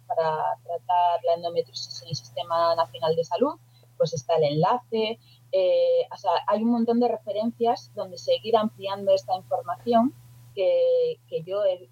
para 0.07 0.57
tratar 0.63 1.23
la 1.23 1.33
endometriosis 1.35 2.01
en 2.03 2.09
el 2.09 2.15
Sistema 2.15 2.75
Nacional 2.75 3.15
de 3.15 3.23
Salud, 3.23 3.59
pues 3.97 4.13
está 4.13 4.35
el 4.37 4.45
enlace, 4.45 5.19
eh, 5.51 6.07
o 6.11 6.17
sea, 6.17 6.31
hay 6.47 6.63
un 6.63 6.71
montón 6.71 6.99
de 6.99 7.07
referencias 7.07 7.91
donde 7.93 8.17
seguir 8.17 8.55
ampliando 8.55 9.13
esta 9.13 9.35
información 9.35 10.13
que, 10.55 11.19
que 11.27 11.43
yo 11.43 11.63
he, 11.65 11.89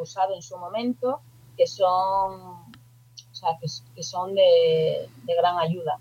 usado 0.00 0.34
en 0.34 0.42
su 0.42 0.56
momento, 0.56 1.20
que 1.56 1.66
son, 1.66 2.40
o 2.40 3.34
sea, 3.34 3.50
que, 3.60 4.02
son 4.02 4.34
de 4.34 5.08
gran 5.26 5.58
ayuda 5.58 6.00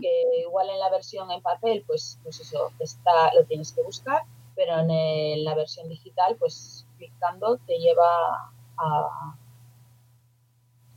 que 0.00 0.40
igual 0.40 0.68
en 0.70 0.78
la 0.78 0.90
versión 0.90 1.30
en 1.30 1.40
papel, 1.42 1.84
pues, 1.86 2.18
pues 2.22 2.40
eso 2.40 2.72
está, 2.78 3.32
lo 3.34 3.44
tienes 3.44 3.72
que 3.72 3.82
buscar, 3.82 4.22
pero 4.56 4.78
en, 4.78 4.90
el- 4.90 5.44
la 5.44 5.54
versión 5.54 5.88
digital, 5.88 6.36
pues 6.38 6.86
clicando 6.98 7.58
te 7.66 7.78
lleva 7.78 8.52
a, 8.76 9.36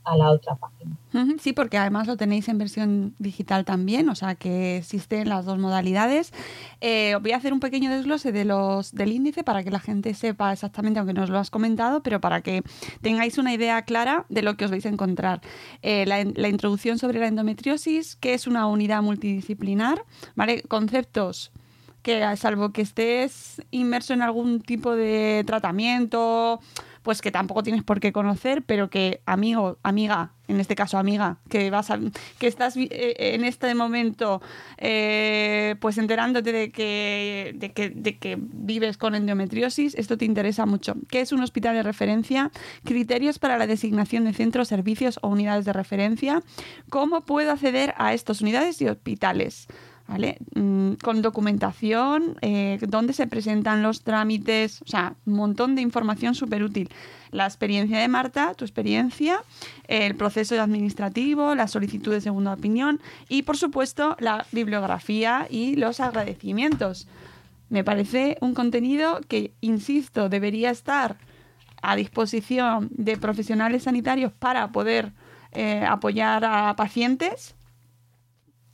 a 0.04 0.16
la 0.16 0.30
otra 0.30 0.54
página. 0.54 0.96
Sí, 1.38 1.52
porque 1.52 1.78
además 1.78 2.06
lo 2.06 2.16
tenéis 2.16 2.48
en 2.48 2.58
versión 2.58 3.14
digital 3.18 3.64
también, 3.64 4.08
o 4.08 4.14
sea 4.14 4.34
que 4.34 4.78
existen 4.78 5.28
las 5.28 5.44
dos 5.44 5.58
modalidades. 5.58 6.32
Eh, 6.80 7.16
voy 7.22 7.32
a 7.32 7.36
hacer 7.36 7.52
un 7.52 7.60
pequeño 7.60 7.90
desglose 7.90 8.32
de 8.32 8.44
los, 8.44 8.92
del 8.92 9.12
índice 9.12 9.44
para 9.44 9.62
que 9.62 9.70
la 9.70 9.78
gente 9.78 10.12
sepa 10.14 10.52
exactamente, 10.52 10.98
aunque 10.98 11.14
nos 11.14 11.30
lo 11.30 11.38
has 11.38 11.50
comentado, 11.50 12.02
pero 12.02 12.20
para 12.20 12.42
que 12.42 12.62
tengáis 13.00 13.38
una 13.38 13.54
idea 13.54 13.82
clara 13.82 14.26
de 14.28 14.42
lo 14.42 14.56
que 14.56 14.64
os 14.64 14.70
vais 14.70 14.86
a 14.86 14.88
encontrar. 14.88 15.40
Eh, 15.82 16.04
la, 16.06 16.24
la 16.24 16.48
introducción 16.48 16.98
sobre 16.98 17.20
la 17.20 17.28
endometriosis, 17.28 18.16
que 18.16 18.34
es 18.34 18.46
una 18.46 18.66
unidad 18.66 19.02
multidisciplinar, 19.02 20.04
¿vale? 20.34 20.62
Conceptos 20.62 21.52
que 22.04 22.36
salvo 22.36 22.70
que 22.70 22.82
estés 22.82 23.62
inmerso 23.70 24.12
en 24.12 24.20
algún 24.20 24.60
tipo 24.60 24.94
de 24.94 25.42
tratamiento, 25.46 26.60
pues 27.04 27.20
que 27.20 27.30
tampoco 27.30 27.62
tienes 27.62 27.84
por 27.84 28.00
qué 28.00 28.12
conocer, 28.12 28.62
pero 28.62 28.88
que 28.90 29.20
amigo, 29.26 29.78
amiga, 29.82 30.32
en 30.48 30.58
este 30.58 30.74
caso 30.74 30.98
amiga, 30.98 31.36
que 31.50 31.70
vas 31.70 31.90
a, 31.90 32.00
que 32.38 32.46
estás 32.46 32.74
vi- 32.76 32.88
eh, 32.90 33.34
en 33.34 33.44
este 33.44 33.74
momento 33.74 34.40
eh, 34.78 35.76
pues 35.80 35.98
enterándote 35.98 36.50
de 36.50 36.70
que, 36.70 37.52
de, 37.56 37.72
que, 37.72 37.90
de 37.90 38.16
que 38.18 38.36
vives 38.40 38.96
con 38.96 39.14
endometriosis, 39.14 39.94
esto 39.94 40.16
te 40.16 40.24
interesa 40.24 40.64
mucho. 40.66 40.96
¿Qué 41.08 41.20
es 41.20 41.30
un 41.32 41.42
hospital 41.42 41.74
de 41.76 41.82
referencia? 41.82 42.50
Criterios 42.84 43.38
para 43.38 43.58
la 43.58 43.66
designación 43.66 44.24
de 44.24 44.32
centros, 44.32 44.68
servicios 44.68 45.18
o 45.22 45.28
unidades 45.28 45.66
de 45.66 45.74
referencia. 45.74 46.42
¿Cómo 46.88 47.20
puedo 47.20 47.52
acceder 47.52 47.94
a 47.98 48.14
estas 48.14 48.40
unidades 48.40 48.80
y 48.80 48.88
hospitales? 48.88 49.66
¿Vale? 50.06 50.38
Mm, 50.54 50.92
con 50.94 51.22
documentación, 51.22 52.36
eh, 52.42 52.78
dónde 52.86 53.12
se 53.12 53.26
presentan 53.26 53.82
los 53.82 54.02
trámites, 54.02 54.82
o 54.82 54.86
sea, 54.86 55.14
un 55.26 55.34
montón 55.34 55.74
de 55.74 55.82
información 55.82 56.34
súper 56.34 56.62
útil. 56.62 56.90
La 57.30 57.46
experiencia 57.46 57.98
de 57.98 58.08
Marta, 58.08 58.54
tu 58.54 58.64
experiencia, 58.64 59.42
el 59.88 60.14
proceso 60.14 60.60
administrativo, 60.60 61.54
la 61.54 61.68
solicitud 61.68 62.12
de 62.12 62.20
segunda 62.20 62.52
opinión 62.52 63.00
y, 63.28 63.42
por 63.42 63.56
supuesto, 63.56 64.16
la 64.20 64.46
bibliografía 64.52 65.46
y 65.50 65.76
los 65.76 66.00
agradecimientos. 66.00 67.08
Me 67.70 67.82
parece 67.82 68.36
un 68.40 68.54
contenido 68.54 69.20
que, 69.26 69.52
insisto, 69.60 70.28
debería 70.28 70.70
estar 70.70 71.16
a 71.82 71.96
disposición 71.96 72.88
de 72.92 73.16
profesionales 73.16 73.84
sanitarios 73.84 74.32
para 74.32 74.70
poder 74.70 75.12
eh, 75.52 75.84
apoyar 75.86 76.44
a 76.44 76.74
pacientes 76.76 77.54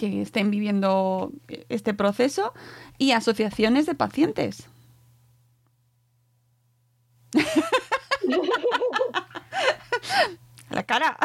que 0.01 0.23
estén 0.23 0.51
viviendo 0.51 1.31
este 1.69 1.93
proceso 1.93 2.55
y 2.97 3.13
asociaciones 3.13 3.85
de 3.85 3.95
pacientes. 3.95 4.67
La 10.71 10.85
cara. 10.85 11.19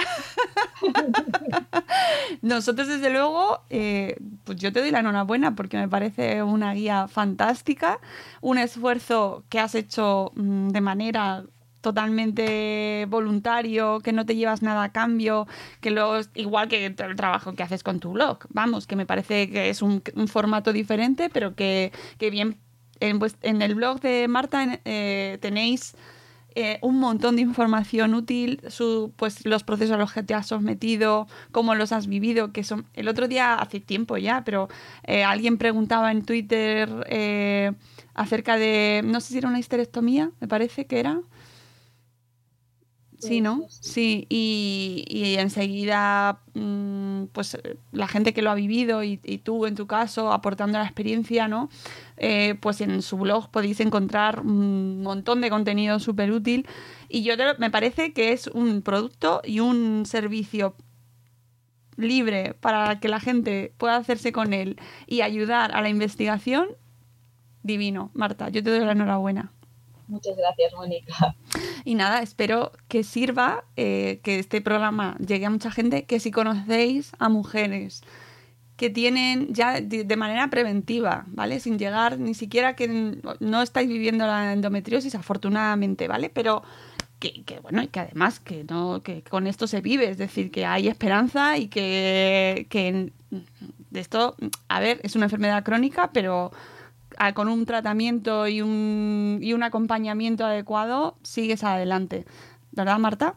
Nosotros, 2.42 2.90
desde 2.90 3.12
luego, 3.12 3.62
eh, 3.70 4.18
pues 4.44 4.58
yo 4.58 4.74
te 4.74 4.82
doy 4.82 4.92
la 4.92 5.00
enhorabuena 5.00 5.56
porque 5.56 5.78
me 5.78 5.88
parece 5.88 6.44
una 6.44 6.74
guía 6.74 7.08
fantástica, 7.08 8.02
un 8.42 8.58
esfuerzo 8.58 9.46
que 9.48 9.60
has 9.60 9.74
hecho 9.76 10.34
mm, 10.36 10.68
de 10.70 10.82
manera 10.82 11.46
totalmente 11.86 13.06
voluntario, 13.10 14.00
que 14.00 14.12
no 14.12 14.26
te 14.26 14.36
llevas 14.36 14.64
nada 14.64 14.82
a 14.86 14.92
cambio, 14.92 15.46
que 15.82 15.90
es 16.20 16.32
igual 16.34 16.68
que 16.68 16.88
el 16.88 16.96
trabajo 16.96 17.54
que 17.54 17.62
haces 17.62 17.84
con 17.84 18.00
tu 18.00 18.14
blog. 18.14 18.40
Vamos, 18.50 18.88
que 18.88 18.96
me 18.96 19.06
parece 19.06 19.52
que 19.52 19.70
es 19.70 19.84
un, 19.84 20.02
formato 20.28 20.74
diferente, 20.74 21.30
pero 21.30 21.54
que, 21.54 21.92
que 22.18 22.32
bien 22.32 22.58
en, 23.02 23.20
vuest- 23.20 23.38
en 23.44 23.62
el 23.62 23.76
blog 23.76 24.00
de 24.02 24.28
Marta 24.28 24.80
eh, 24.84 25.38
tenéis 25.42 25.96
eh, 26.56 26.80
un 26.82 26.98
montón 27.00 27.36
de 27.36 27.44
información 27.44 28.16
útil, 28.16 28.62
su, 28.70 29.12
pues 29.16 29.46
los 29.46 29.64
procesos 29.64 29.94
a 29.96 30.00
los 30.00 30.12
que 30.12 30.24
te 30.24 30.34
has 30.34 30.48
sometido, 30.48 31.28
cómo 31.52 31.76
los 31.76 31.92
has 31.92 32.08
vivido, 32.08 32.52
que 32.52 32.64
son 32.64 32.86
el 32.96 33.10
otro 33.10 33.28
día 33.28 33.54
hace 33.56 33.80
tiempo 33.80 34.18
ya, 34.18 34.44
pero 34.44 34.70
eh, 35.04 35.24
alguien 35.24 35.60
preguntaba 35.60 36.12
en 36.12 36.24
Twitter 36.26 36.90
eh, 37.10 37.74
acerca 38.16 38.58
de, 38.58 39.02
no 39.06 39.20
sé 39.22 39.34
si 39.34 39.38
era 39.38 39.50
una 39.50 39.60
histerectomía, 39.60 40.32
me 40.40 40.48
parece 40.48 40.86
que 40.88 41.00
era. 41.00 41.22
Sí, 43.20 43.42
¿no? 43.42 43.66
Sí, 43.70 44.28
y, 44.30 45.06
y 45.08 45.36
enseguida 45.38 46.40
mm, 46.54 47.26
pues 47.32 47.58
la 47.92 48.08
gente 48.08 48.34
que 48.34 48.42
lo 48.42 48.52
ha 48.52 48.56
vivido 48.56 49.04
y, 49.04 49.20
y 49.24 49.40
tú 49.40 49.66
en 49.66 49.76
tu 49.76 49.88
caso 49.88 50.32
aportando 50.32 50.78
la 50.78 50.86
experiencia, 50.86 51.48
¿no? 51.48 51.70
Eh, 52.18 52.56
pues 52.60 52.82
en 52.82 53.02
su 53.02 53.18
blog 53.18 53.50
podéis 53.50 53.80
encontrar 53.80 54.42
un 54.42 55.02
montón 55.02 55.42
de 55.42 55.50
contenido 55.50 56.00
súper 56.00 56.32
útil 56.32 56.68
y 57.10 57.24
yo 57.24 57.38
te 57.38 57.46
lo- 57.46 57.58
me 57.58 57.72
parece 57.72 58.14
que 58.14 58.32
es 58.34 58.48
un 58.48 58.82
producto 58.82 59.42
y 59.44 59.60
un 59.60 60.06
servicio 60.06 60.76
libre 61.98 62.56
para 62.60 63.00
que 63.00 63.08
la 63.08 63.20
gente 63.20 63.74
pueda 63.78 63.96
hacerse 63.98 64.32
con 64.32 64.54
él 64.54 64.78
y 65.08 65.22
ayudar 65.22 65.72
a 65.76 65.82
la 65.82 65.90
investigación 65.90 66.68
divino. 67.64 68.12
Marta, 68.14 68.50
yo 68.50 68.64
te 68.64 68.72
doy 68.72 68.82
la 68.86 68.94
enhorabuena. 68.94 69.54
Muchas 70.08 70.38
gracias, 70.38 70.74
Mónica. 70.74 71.36
Y 71.84 71.96
nada, 71.96 72.22
espero 72.22 72.72
que 72.88 73.04
sirva, 73.04 73.64
eh, 73.76 74.20
que 74.24 74.40
este 74.40 74.60
programa 74.60 75.18
llegue 75.20 75.46
a 75.46 75.50
mucha 75.50 75.70
gente, 75.70 76.06
que 76.06 76.20
si 76.20 76.32
conocéis 76.32 77.12
a 77.20 77.30
mujeres 77.30 78.02
que 78.76 78.90
tienen 78.90 79.54
ya 79.54 79.80
de, 79.80 80.18
manera 80.18 80.50
preventiva, 80.50 81.26
¿vale? 81.28 81.60
Sin 81.60 81.80
llegar 81.80 82.20
ni 82.20 82.34
siquiera 82.34 82.76
que 82.76 82.88
no 83.40 83.62
estáis 83.62 83.88
viviendo 83.88 84.26
la 84.26 84.52
endometriosis, 84.52 85.16
afortunadamente, 85.16 86.08
¿vale? 86.08 86.30
Pero 86.30 86.64
que, 87.20 87.44
que, 87.46 87.60
bueno, 87.60 87.84
y 87.84 87.88
que 87.88 88.02
además 88.02 88.40
que 88.40 88.66
no, 88.66 89.02
que 89.02 89.24
con 89.24 89.48
esto 89.48 89.68
se 89.68 89.80
vive, 89.80 90.10
es 90.10 90.18
decir, 90.18 90.52
que 90.52 90.66
hay 90.66 90.90
esperanza 90.90 91.58
y 91.58 91.68
que, 91.68 92.68
que 92.70 93.14
de 93.92 94.00
esto, 94.00 94.36
a 94.68 94.80
ver, 94.80 95.00
es 95.04 95.16
una 95.16 95.26
enfermedad 95.26 95.64
crónica, 95.64 96.12
pero 96.12 96.52
con 97.34 97.48
un 97.48 97.66
tratamiento 97.66 98.48
y 98.48 98.62
un, 98.62 99.40
y 99.42 99.54
un 99.54 99.64
acompañamiento 99.64 100.46
adecuado 100.46 101.16
sigues 101.24 101.64
adelante. 101.64 102.26
¿Verdad, 102.72 102.98
Marta? 102.98 103.36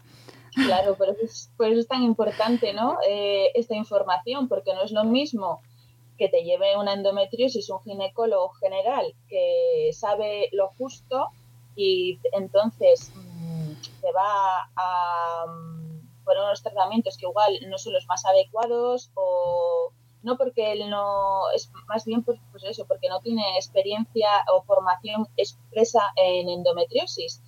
Claro, 0.55 0.97
por 0.97 1.09
eso 1.09 1.21
es, 1.23 1.51
por 1.57 1.69
es 1.69 1.87
tan 1.87 2.03
importante 2.03 2.73
¿no? 2.73 2.99
Eh, 3.09 3.51
esta 3.55 3.77
información, 3.77 4.49
porque 4.49 4.75
no 4.75 4.83
es 4.83 4.93
lo 4.93 5.05
mismo 5.05 5.61
que 6.19 6.29
te 6.29 6.43
lleve 6.43 6.77
una 6.77 6.95
endometriosis 6.95 7.71
un 7.71 7.81
ginecólogo 7.81 8.51
general 8.55 9.15
que 9.29 9.91
sabe 9.93 10.49
lo 10.53 10.69
justo 10.77 11.29
y 11.77 12.19
entonces 12.33 13.13
mm, 13.15 13.73
te 14.01 14.13
va 14.13 14.69
a 14.77 15.47
mm, 15.47 16.25
poner 16.25 16.43
unos 16.43 16.63
tratamientos 16.63 17.17
que 17.17 17.27
igual 17.27 17.57
no 17.69 17.79
son 17.79 17.93
los 17.93 18.07
más 18.07 18.25
adecuados 18.27 19.13
o 19.15 19.93
no 20.23 20.37
porque 20.37 20.73
él 20.73 20.91
no 20.91 21.51
es 21.55 21.71
más 21.87 22.05
bien 22.05 22.23
pues, 22.23 22.39
pues 22.51 22.65
eso 22.65 22.87
porque 22.87 23.09
no 23.09 23.21
tiene 23.21 23.43
experiencia 23.57 24.29
o 24.53 24.63
formación 24.63 25.29
expresa 25.37 26.01
en 26.17 26.49
endometriosis 26.49 27.43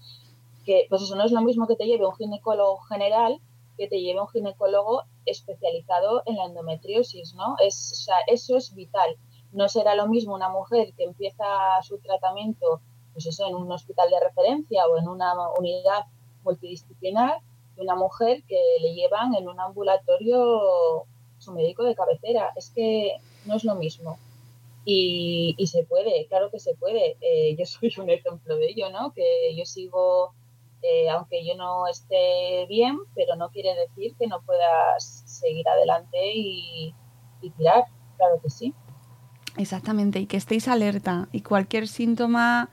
que 0.65 0.87
pues 0.89 1.03
eso 1.03 1.17
no 1.17 1.25
es 1.25 1.33
lo 1.33 1.43
mismo 1.43 1.67
que 1.67 1.77
te 1.77 1.87
lleve 1.87 2.07
un 2.07 2.15
ginecólogo 2.15 2.79
general 2.83 3.41
que 3.81 3.89
te 3.89 4.01
lleve 4.01 4.21
un 4.21 4.29
ginecólogo 4.29 5.05
especializado 5.25 6.23
en 6.27 6.37
la 6.37 6.45
endometriosis, 6.45 7.35
¿no? 7.35 7.57
Es, 7.65 7.93
o 7.93 7.95
sea, 7.95 8.17
eso 8.27 8.59
es 8.59 8.75
vital. 8.75 9.17
No 9.53 9.71
será 9.71 9.95
lo 9.95 10.07
mismo 10.07 10.35
una 10.35 10.51
mujer 10.51 10.93
que 10.99 11.05
empieza 11.05 11.47
su 11.83 11.99
tratamiento 11.99 12.83
pues 13.13 13.27
eso, 13.27 13.47
en 13.47 13.55
un 13.55 13.73
hospital 13.73 14.11
de 14.11 14.21
referencia 14.21 14.87
o 14.87 14.99
en 14.99 15.09
una 15.09 15.33
unidad 15.59 16.05
multidisciplinar 16.45 17.41
que 17.75 17.83
una 17.83 17.97
mujer 17.97 18.45
que 18.47 18.61
le 18.81 18.95
llevan 18.95 19.35
en 19.35 19.49
un 19.49 19.59
ambulatorio 19.59 21.07
médico 21.51 21.85
de 21.85 21.95
cabecera. 21.95 22.53
Es 22.57 22.71
que 22.71 23.17
no 23.47 23.57
es 23.57 23.65
lo 23.65 23.75
mismo. 23.75 24.19
Y, 24.85 25.55
y 25.59 25.67
se 25.67 25.85
puede, 25.85 26.27
claro 26.27 26.51
que 26.51 26.59
se 26.59 26.75
puede. 26.75 27.17
Eh, 27.21 27.57
yo 27.57 27.67
soy 27.67 27.93
un 27.99 28.11
ejemplo 28.11 28.57
de 28.57 28.69
ello, 28.71 28.91
¿no? 28.91 29.13
Que 29.13 29.55
yo 29.57 29.65
sigo 29.65 30.35
eh, 30.83 31.11
aunque 31.11 31.45
yo 31.45 31.55
no 31.57 31.87
esté 31.87 32.65
bien, 32.67 32.99
pero 33.15 33.37
no 33.37 33.51
quiere 33.51 33.75
decir 33.75 34.15
que 34.19 34.27
no 34.27 34.41
puedas 34.43 35.23
seguir 35.27 35.69
adelante 35.69 36.19
y 36.35 36.95
tirar, 37.41 37.85
claro 38.17 38.41
que 38.43 38.49
sí. 38.49 38.75
Exactamente, 39.57 40.21
y 40.21 40.27
que 40.27 40.39
estéis 40.39 40.69
alerta 40.69 41.29
y 41.33 41.43
cualquier 41.43 41.87
síntoma 41.87 42.71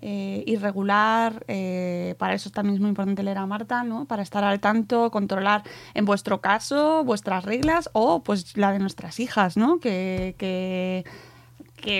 eh, 0.00 0.44
irregular, 0.46 1.44
eh, 1.48 2.14
para 2.18 2.34
eso 2.34 2.50
también 2.50 2.76
es 2.76 2.80
muy 2.80 2.90
importante 2.90 3.22
leer 3.22 3.38
a 3.38 3.46
Marta, 3.46 3.82
¿no? 3.82 4.04
Para 4.04 4.22
estar 4.22 4.44
al 4.44 4.60
tanto, 4.60 5.10
controlar 5.10 5.64
en 5.94 6.04
vuestro 6.04 6.40
caso 6.40 7.02
vuestras 7.04 7.44
reglas 7.44 7.90
o 7.92 8.22
pues 8.22 8.56
la 8.56 8.72
de 8.72 8.78
nuestras 8.78 9.18
hijas, 9.18 9.56
¿no? 9.56 9.80
Que, 9.80 10.34
que, 10.38 11.04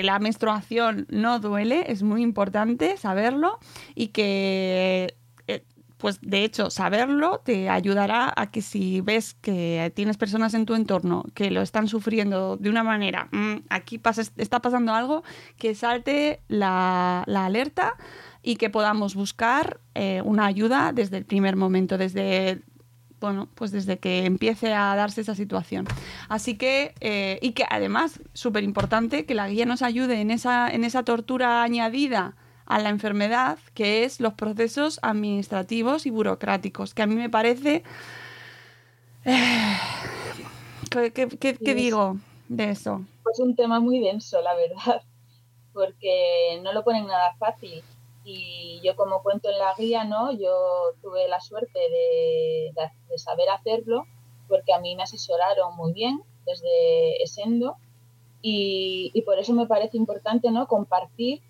la 0.03 0.19
menstruación 0.19 1.07
no 1.09 1.39
duele, 1.39 1.91
es 1.91 2.03
muy 2.03 2.23
importante 2.23 2.97
saberlo 2.99 3.59
y 3.95 4.09
que 4.09 5.15
pues 5.99 6.21
de 6.23 6.45
hecho 6.45 6.71
saberlo 6.71 7.41
te 7.45 7.69
ayudará 7.69 8.33
a 8.35 8.51
que 8.51 8.63
si 8.63 9.01
ves 9.01 9.35
que 9.35 9.93
tienes 9.95 10.17
personas 10.17 10.55
en 10.55 10.65
tu 10.65 10.75
entorno 10.75 11.25
que 11.35 11.51
lo 11.51 11.61
están 11.61 11.89
sufriendo 11.89 12.57
de 12.57 12.71
una 12.71 12.85
manera, 12.85 13.29
mm, 13.33 13.67
aquí 13.69 13.99
pasa, 13.99 14.23
está 14.37 14.61
pasando 14.61 14.95
algo, 14.95 15.23
que 15.59 15.75
salte 15.75 16.41
la, 16.49 17.25
la 17.27 17.47
alerta 17.47 17.95
y 18.43 18.57
que 18.57 18.71
podamos 18.71 19.15
buscar 19.15 19.81
eh, 19.95 20.23
una 20.25 20.47
ayuda 20.47 20.93
desde 20.93 21.19
el 21.19 21.25
primer 21.25 21.57
momento, 21.57 21.99
desde 21.99 22.63
bueno, 23.21 23.49
pues 23.55 23.73
desde 23.73 23.99
que 23.99 24.27
empiece 24.27 24.73
a 24.73 24.95
darse 24.95 25.23
esa 25.23 25.35
situación. 25.35 25.87
Así 26.29 26.57
que, 26.57 26.95
eh, 27.01 27.39
y 27.43 27.51
que 27.51 27.65
además, 27.69 28.21
súper 28.33 28.63
importante, 28.63 29.27
que 29.27 29.35
la 29.35 29.49
guía 29.49 29.67
nos 29.67 29.83
ayude 29.83 30.21
en 30.21 30.31
esa, 30.31 30.69
en 30.71 30.85
esa 30.85 31.03
tortura 31.03 31.65
añadida 31.65 32.37
a 32.69 32.79
la 32.79 32.91
enfermedad, 32.91 33.59
que 33.75 34.05
es 34.05 34.21
los 34.21 34.35
procesos 34.35 35.01
administrativos 35.03 36.07
y 36.07 36.11
burocráticos, 36.11 36.95
que 36.95 37.03
a 37.03 37.07
mí 37.07 37.15
me 37.15 37.31
parece... 37.31 37.83
eh, 39.25 39.77
¿Qué, 40.91 41.13
qué- 41.13 41.29
qué- 41.29 41.57
qué 41.57 41.73
Sí. 41.73 41.75
digo 41.75 42.17
de 42.49 42.71
eso? 42.71 43.03
Pues 43.23 43.39
un 43.41 43.57
tema 43.57 43.81
muy 43.81 44.01
denso, 44.01 44.41
la 44.43 44.55
verdad, 44.55 45.03
porque 45.73 46.61
no 46.63 46.73
lo 46.73 46.85
ponen 46.85 47.07
nada 47.07 47.35
fácil. 47.39 47.83
Y 48.25 48.81
yo 48.85 48.95
como 48.97 49.23
cuento 49.23 49.49
en 49.51 49.59
la 49.59 49.75
guía, 49.75 50.05
¿no? 50.05 50.33
Yo 50.33 50.51
tuve 51.03 51.27
la 51.29 51.41
suerte 51.41 51.79
de, 51.79 52.73
de- 52.75 52.91
de 53.11 53.19
saber 53.19 53.49
hacerlo 53.49 54.05
porque 54.49 54.73
a 54.73 54.81
mí 54.81 54.95
me 54.97 55.03
asesoraron 55.03 55.77
muy 55.77 55.93
bien 55.93 56.23
desde 56.47 57.23
Esendo 57.23 57.77
y, 58.43 59.11
y 59.15 59.23
por 59.23 59.39
eso 59.39 59.53
me 59.53 59.67
parece 59.67 59.97
importante, 59.97 60.51
¿no? 60.51 60.67
Compartir, 60.69 61.43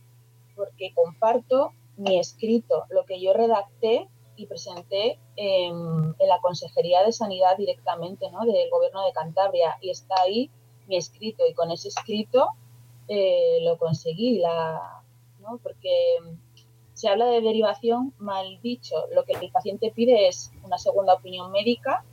porque 0.58 0.92
comparto 0.92 1.72
mi 1.96 2.18
escrito, 2.18 2.84
lo 2.90 3.04
que 3.06 3.20
yo 3.20 3.32
redacté 3.32 4.08
y 4.36 4.46
presenté 4.46 5.18
en, 5.36 6.14
la 6.18 6.40
Consejería 6.42 7.04
de 7.04 7.12
Sanidad 7.12 7.56
directamente, 7.56 8.30
¿no? 8.30 8.44
Del 8.44 8.68
Gobierno 8.70 9.06
de 9.06 9.12
Cantabria 9.12 9.78
y 9.80 9.90
está 9.90 10.16
ahí 10.20 10.50
mi 10.88 10.96
escrito 10.96 11.44
y 11.48 11.54
con 11.54 11.70
ese 11.70 11.88
escrito 11.88 12.48
eh, 13.06 13.60
lo 13.62 13.78
conseguí, 13.78 14.38
la, 14.38 15.02
¿no? 15.40 15.58
porque 15.62 16.18
se 16.94 17.08
habla 17.08 17.26
de 17.26 17.40
derivación 17.40 18.12
mal 18.18 18.60
dicho. 18.60 18.96
Lo 19.14 19.24
que 19.24 19.34
el 19.34 19.52
paciente 19.52 19.92
pide 19.94 20.26
es 20.26 20.50
una 20.64 20.78
segunda 20.78 21.14
opinión 21.14 21.52
médica. 21.52 22.04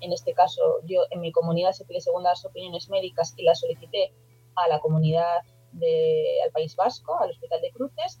En 0.00 0.12
este 0.12 0.34
caso, 0.34 0.60
yo 0.84 1.02
en 1.10 1.20
mi 1.20 1.30
comunidad 1.30 1.72
se 1.72 1.84
pide 1.84 2.00
segundas 2.00 2.44
opiniones 2.44 2.88
médicas 2.88 3.34
y 3.36 3.44
la 3.44 3.54
solicité 3.54 4.12
a 4.56 4.66
la 4.66 4.80
comunidad 4.80 5.42
del 5.72 6.52
País 6.52 6.76
Vasco, 6.76 7.18
al 7.20 7.30
Hospital 7.30 7.60
de 7.60 7.70
Cruces. 7.70 8.20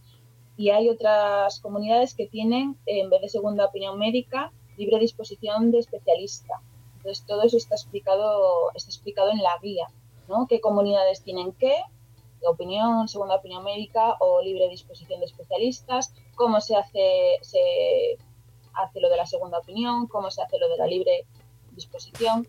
Y 0.56 0.70
hay 0.70 0.88
otras 0.88 1.60
comunidades 1.60 2.14
que 2.14 2.26
tienen, 2.26 2.78
en 2.86 3.10
vez 3.10 3.22
de 3.22 3.28
segunda 3.28 3.66
opinión 3.66 3.98
médica, 3.98 4.52
libre 4.76 4.98
disposición 4.98 5.70
de 5.70 5.78
especialista. 5.78 6.60
Entonces, 6.96 7.24
todo 7.26 7.42
eso 7.42 7.56
está 7.56 7.74
explicado, 7.74 8.70
está 8.74 8.90
explicado 8.90 9.30
en 9.30 9.38
la 9.38 9.58
guía, 9.62 9.86
¿no? 10.28 10.46
¿Qué 10.46 10.60
comunidades 10.60 11.22
tienen 11.22 11.52
qué? 11.52 11.74
opinión, 12.48 13.08
segunda 13.08 13.36
opinión 13.36 13.64
médica 13.64 14.16
o 14.20 14.42
libre 14.42 14.68
disposición 14.68 15.20
de 15.20 15.26
especialistas, 15.26 16.14
cómo 16.34 16.60
se 16.60 16.76
hace, 16.76 17.38
se 17.42 18.18
hace 18.74 19.00
lo 19.00 19.08
de 19.10 19.16
la 19.16 19.26
segunda 19.26 19.58
opinión, 19.58 20.06
cómo 20.06 20.30
se 20.30 20.42
hace 20.42 20.58
lo 20.58 20.68
de 20.68 20.76
la 20.76 20.86
libre 20.86 21.26
disposición. 21.72 22.48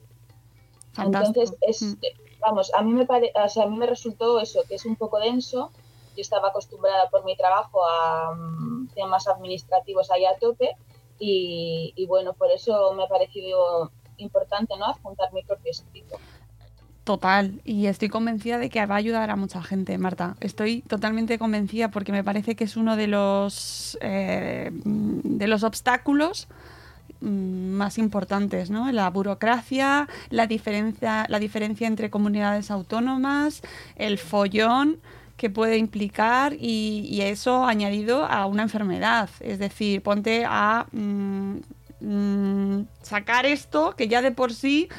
Fantástico. 0.93 1.41
Entonces, 1.41 1.57
es, 1.61 1.81
Mm. 1.81 1.99
Vamos, 2.43 2.71
a 2.73 2.81
mí 2.83 2.91
me 2.91 3.05
pare, 3.05 3.31
o 3.33 3.49
sea, 3.49 3.63
a 3.63 3.67
mí 3.67 3.77
me 3.77 3.87
resultó 3.87 4.39
eso, 4.39 4.61
que 4.67 4.75
es 4.75 4.85
un 4.85 4.95
poco 4.95 5.19
denso. 5.19 5.71
Yo 6.15 6.21
estaba 6.21 6.49
acostumbrada 6.49 7.09
por 7.09 7.25
mi 7.25 7.35
trabajo 7.35 7.81
a 7.83 8.33
mm, 8.35 8.89
temas 8.93 9.27
administrativos 9.27 10.11
ahí 10.11 10.25
a 10.25 10.37
tope 10.37 10.75
y, 11.19 12.05
bueno, 12.07 12.33
por 12.33 12.51
eso 12.51 12.93
me 12.93 13.03
ha 13.03 13.07
parecido 13.07 13.91
importante, 14.17 14.75
¿no? 14.77 14.85
Adjuntar 14.85 15.31
mi 15.31 15.41
propio 15.43 15.71
escrito. 15.71 16.17
Total, 17.05 17.61
y 17.63 17.87
estoy 17.87 18.09
convencida 18.09 18.57
de 18.57 18.69
que 18.69 18.85
va 18.85 18.95
a 18.95 18.97
ayudar 18.97 19.29
a 19.29 19.35
mucha 19.35 19.61
gente, 19.63 19.97
Marta. 19.97 20.35
Estoy 20.41 20.81
totalmente 20.81 21.39
convencida 21.39 21.91
porque 21.91 22.11
me 22.11 22.23
parece 22.23 22.55
que 22.55 22.65
es 22.65 22.75
uno 22.77 22.95
de 22.95 23.07
los 23.07 23.97
eh, 24.01 24.69
de 24.73 25.47
los 25.47 25.63
obstáculos 25.63 26.47
más 27.23 27.97
importantes, 27.97 28.69
¿no? 28.69 28.91
La 28.91 29.09
burocracia, 29.09 30.07
la 30.29 30.47
diferencia, 30.47 31.25
la 31.29 31.39
diferencia 31.39 31.87
entre 31.87 32.09
comunidades 32.09 32.69
autónomas, 32.69 33.61
el 33.95 34.17
follón 34.17 34.99
que 35.37 35.49
puede 35.49 35.77
implicar 35.77 36.53
y, 36.59 37.21
eso 37.21 37.65
añadido 37.65 38.25
a 38.25 38.45
una 38.45 38.63
enfermedad. 38.63 39.29
Es 39.39 39.59
decir, 39.59 40.01
ponte 40.01 40.45
a 40.47 40.85
mm, 40.91 41.55
mm, 42.01 42.87
sacar 43.01 43.45
esto 43.45 43.95
que 43.97 44.07
ya 44.07 44.21
de 44.21 44.31
por 44.31 44.53
sí 44.53 44.89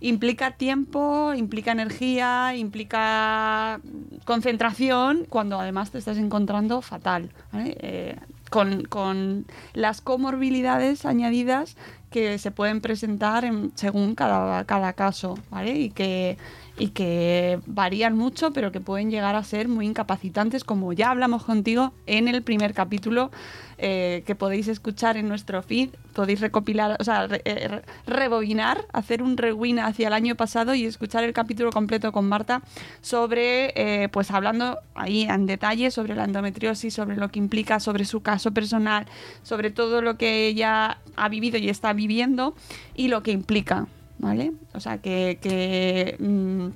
implica 0.00 0.52
tiempo, 0.52 1.32
implica 1.34 1.72
energía, 1.72 2.54
implica 2.54 3.80
concentración, 4.24 5.26
cuando 5.28 5.58
además 5.58 5.90
te 5.90 5.98
estás 5.98 6.18
encontrando 6.18 6.82
fatal. 6.82 7.30
Eh, 7.54 8.16
con, 8.50 8.82
con 8.84 9.46
las 9.74 10.00
comorbilidades 10.00 11.04
añadidas 11.04 11.76
que 12.10 12.38
se 12.38 12.50
pueden 12.50 12.80
presentar 12.80 13.44
en- 13.44 13.72
según 13.74 14.14
cada, 14.14 14.64
cada 14.64 14.92
caso, 14.94 15.38
¿vale? 15.50 15.78
Y 15.78 15.90
que, 15.90 16.36
y 16.78 16.88
que 16.90 17.58
varían 17.66 18.16
mucho, 18.16 18.52
pero 18.52 18.70
que 18.70 18.80
pueden 18.80 19.10
llegar 19.10 19.34
a 19.34 19.42
ser 19.42 19.68
muy 19.68 19.86
incapacitantes, 19.86 20.64
como 20.64 20.92
ya 20.92 21.10
hablamos 21.10 21.44
contigo 21.44 21.92
en 22.06 22.28
el 22.28 22.42
primer 22.42 22.72
capítulo 22.72 23.30
eh, 23.78 24.22
que 24.26 24.34
podéis 24.34 24.68
escuchar 24.68 25.16
en 25.16 25.28
nuestro 25.28 25.62
feed. 25.62 25.90
Podéis 26.12 26.40
recopilar, 26.40 26.96
o 27.00 27.04
sea, 27.04 27.28
eh, 27.44 27.68
re- 27.68 27.82
rebobinar, 28.06 28.86
hacer 28.92 29.22
un 29.22 29.36
rewind 29.36 29.78
hacia 29.80 30.08
el 30.08 30.12
año 30.12 30.34
pasado 30.34 30.74
y 30.74 30.84
escuchar 30.84 31.24
el 31.24 31.32
capítulo 31.32 31.70
completo 31.70 32.12
con 32.12 32.28
Marta 32.28 32.62
sobre, 33.00 33.72
eh, 33.76 34.08
pues 34.08 34.30
hablando 34.30 34.78
ahí 34.94 35.22
en 35.22 35.46
detalle 35.46 35.90
sobre 35.90 36.14
la 36.14 36.24
endometriosis, 36.24 36.94
sobre 36.94 37.16
lo 37.16 37.28
que 37.28 37.38
implica, 37.38 37.80
sobre 37.80 38.04
su 38.04 38.20
caso 38.20 38.52
personal, 38.52 39.06
sobre 39.42 39.70
todo 39.70 40.00
lo 40.02 40.16
que 40.16 40.46
ella 40.46 40.98
ha 41.16 41.28
vivido 41.28 41.58
y 41.58 41.68
está 41.68 41.92
viviendo 41.92 42.54
y 42.94 43.08
lo 43.08 43.22
que 43.22 43.30
implica, 43.32 43.86
¿vale? 44.18 44.52
O 44.74 44.80
sea, 44.80 44.98
que, 44.98 46.16
mm, 46.18 46.68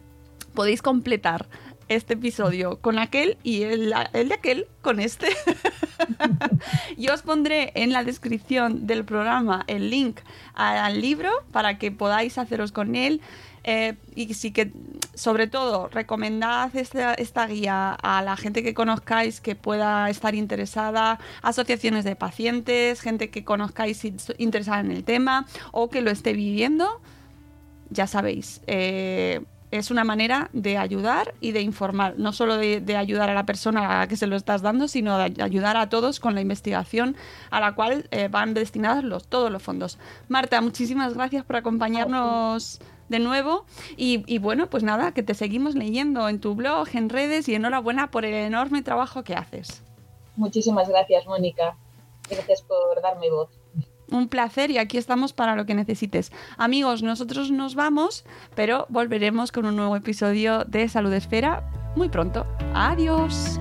podéis 0.55 0.83
completar 0.83 1.47
este 1.89 2.15
episodio 2.15 2.79
con 2.81 2.99
aquel 2.99 3.37
y 3.43 3.63
el, 3.63 3.93
el 4.13 4.29
de 4.29 4.35
aquel 4.35 4.67
con 4.81 5.01
este. 5.01 5.27
Yo 6.97 7.15
os 7.15 7.23
pondré 7.23 7.73
en 7.75 7.93
la 7.93 8.05
descripción 8.05 8.87
del 8.87 9.05
programa 9.05 9.65
el 9.67 9.91
link 9.91 10.21
al 10.55 11.01
libro 11.01 11.31
para 11.53 11.79
que 11.79 11.91
podáis 11.91 12.39
haceros 12.39 12.73
con 12.73 12.95
él. 12.95 13.21
Eh, 13.65 13.95
y 14.17 14.35
sí 14.35 14.51
que, 14.51 14.73
sobre 15.15 15.47
todo, 15.47 15.89
recomendad 15.89 16.75
esta, 16.75 17.15
esta 17.15 17.47
guía 17.47 17.93
a 17.93 18.21
la 18.23 18.37
gente 18.37 18.65
que 18.65 18.75
conozcáis 18.75 19.41
que 19.41 19.55
pueda 19.55 20.11
estar 20.11 20.35
interesada, 20.35 21.21
asociaciones 21.43 22.05
de 22.05 22.17
pacientes, 22.17 23.01
gente 23.01 23.31
que 23.31 23.45
conozcáis 23.45 24.05
in- 24.05 24.17
interesada 24.39 24.81
en 24.81 24.91
el 24.91 25.05
tema 25.05 25.47
o 25.71 25.91
que 25.91 26.01
lo 26.01 26.11
esté 26.11 26.33
viviendo 26.33 27.01
ya 27.93 28.07
sabéis, 28.07 28.61
eh, 28.67 29.41
es 29.73 29.91
una 29.91 30.05
manera 30.05 30.51
de 30.53 30.77
ayudar 30.77 31.35
y 31.41 31.53
de 31.53 31.63
informar, 31.63 32.15
no 32.19 32.33
solo 32.33 32.59
de, 32.59 32.97
ayudar 32.97 33.31
a 33.31 33.35
la 33.35 33.47
persona 33.47 33.97
a 33.97 34.01
la 34.01 34.07
que 34.07 34.17
se 34.17 34.27
lo 34.27 34.37
estás 34.37 34.61
dando, 34.61 34.87
sino 34.87 35.17
de 35.17 35.43
ayudar 35.43 35.79
a 35.79 35.89
todos 35.89 36.21
con 36.21 36.35
la 36.35 36.43
investigación 36.43 37.17
a 37.51 37.59
la 37.59 37.75
cual 37.75 38.07
eh, 38.11 38.29
van 38.29 38.53
destinados 38.53 39.03
los, 39.03 39.27
todos 39.27 39.51
los 39.51 39.63
fondos. 39.63 39.99
Marta, 40.29 40.61
muchísimas 40.61 41.15
gracias 41.15 41.45
por 41.45 41.57
acompañarnos 41.57 42.81
de 43.09 43.19
nuevo 43.19 43.65
y, 43.97 44.25
y 44.27 44.39
bueno, 44.39 44.69
pues 44.69 44.83
nada, 44.83 45.13
que 45.13 45.23
te 45.23 45.33
seguimos 45.33 45.75
leyendo 45.75 46.29
en 46.29 46.39
tu 46.39 46.55
blog, 46.55 46.89
en 46.93 47.09
redes 47.09 47.49
y 47.49 47.55
enhorabuena 47.55 48.11
por 48.11 48.27
el 48.27 48.35
enorme 48.35 48.83
trabajo 48.83 49.25
que 49.25 49.35
haces. 49.35 49.83
Muchísimas 50.37 50.87
gracias, 50.89 51.27
Mónica. 51.27 51.77
Gracias 52.29 52.61
por 52.63 53.01
darme 53.01 53.31
voz. 53.31 53.62
Un 54.13 54.29
placer 54.29 54.71
y 54.71 54.79
aquí 54.79 54.99
estamos 54.99 55.33
para 55.33 55.57
lo 55.57 55.67
que 55.67 55.75
necesites. 55.75 56.31
Amigos, 56.59 57.03
nosotros 57.03 57.51
nos 57.51 57.75
vamos, 57.75 58.25
pero 58.55 58.87
volveremos 58.91 59.51
con 59.51 59.67
un 59.67 59.75
nuevo 59.75 59.97
episodio 59.97 60.65
de 60.65 60.89
Salud 60.89 61.13
Esfera 61.13 61.65
muy 61.97 62.09
pronto. 62.09 62.47
Adiós. 62.75 63.61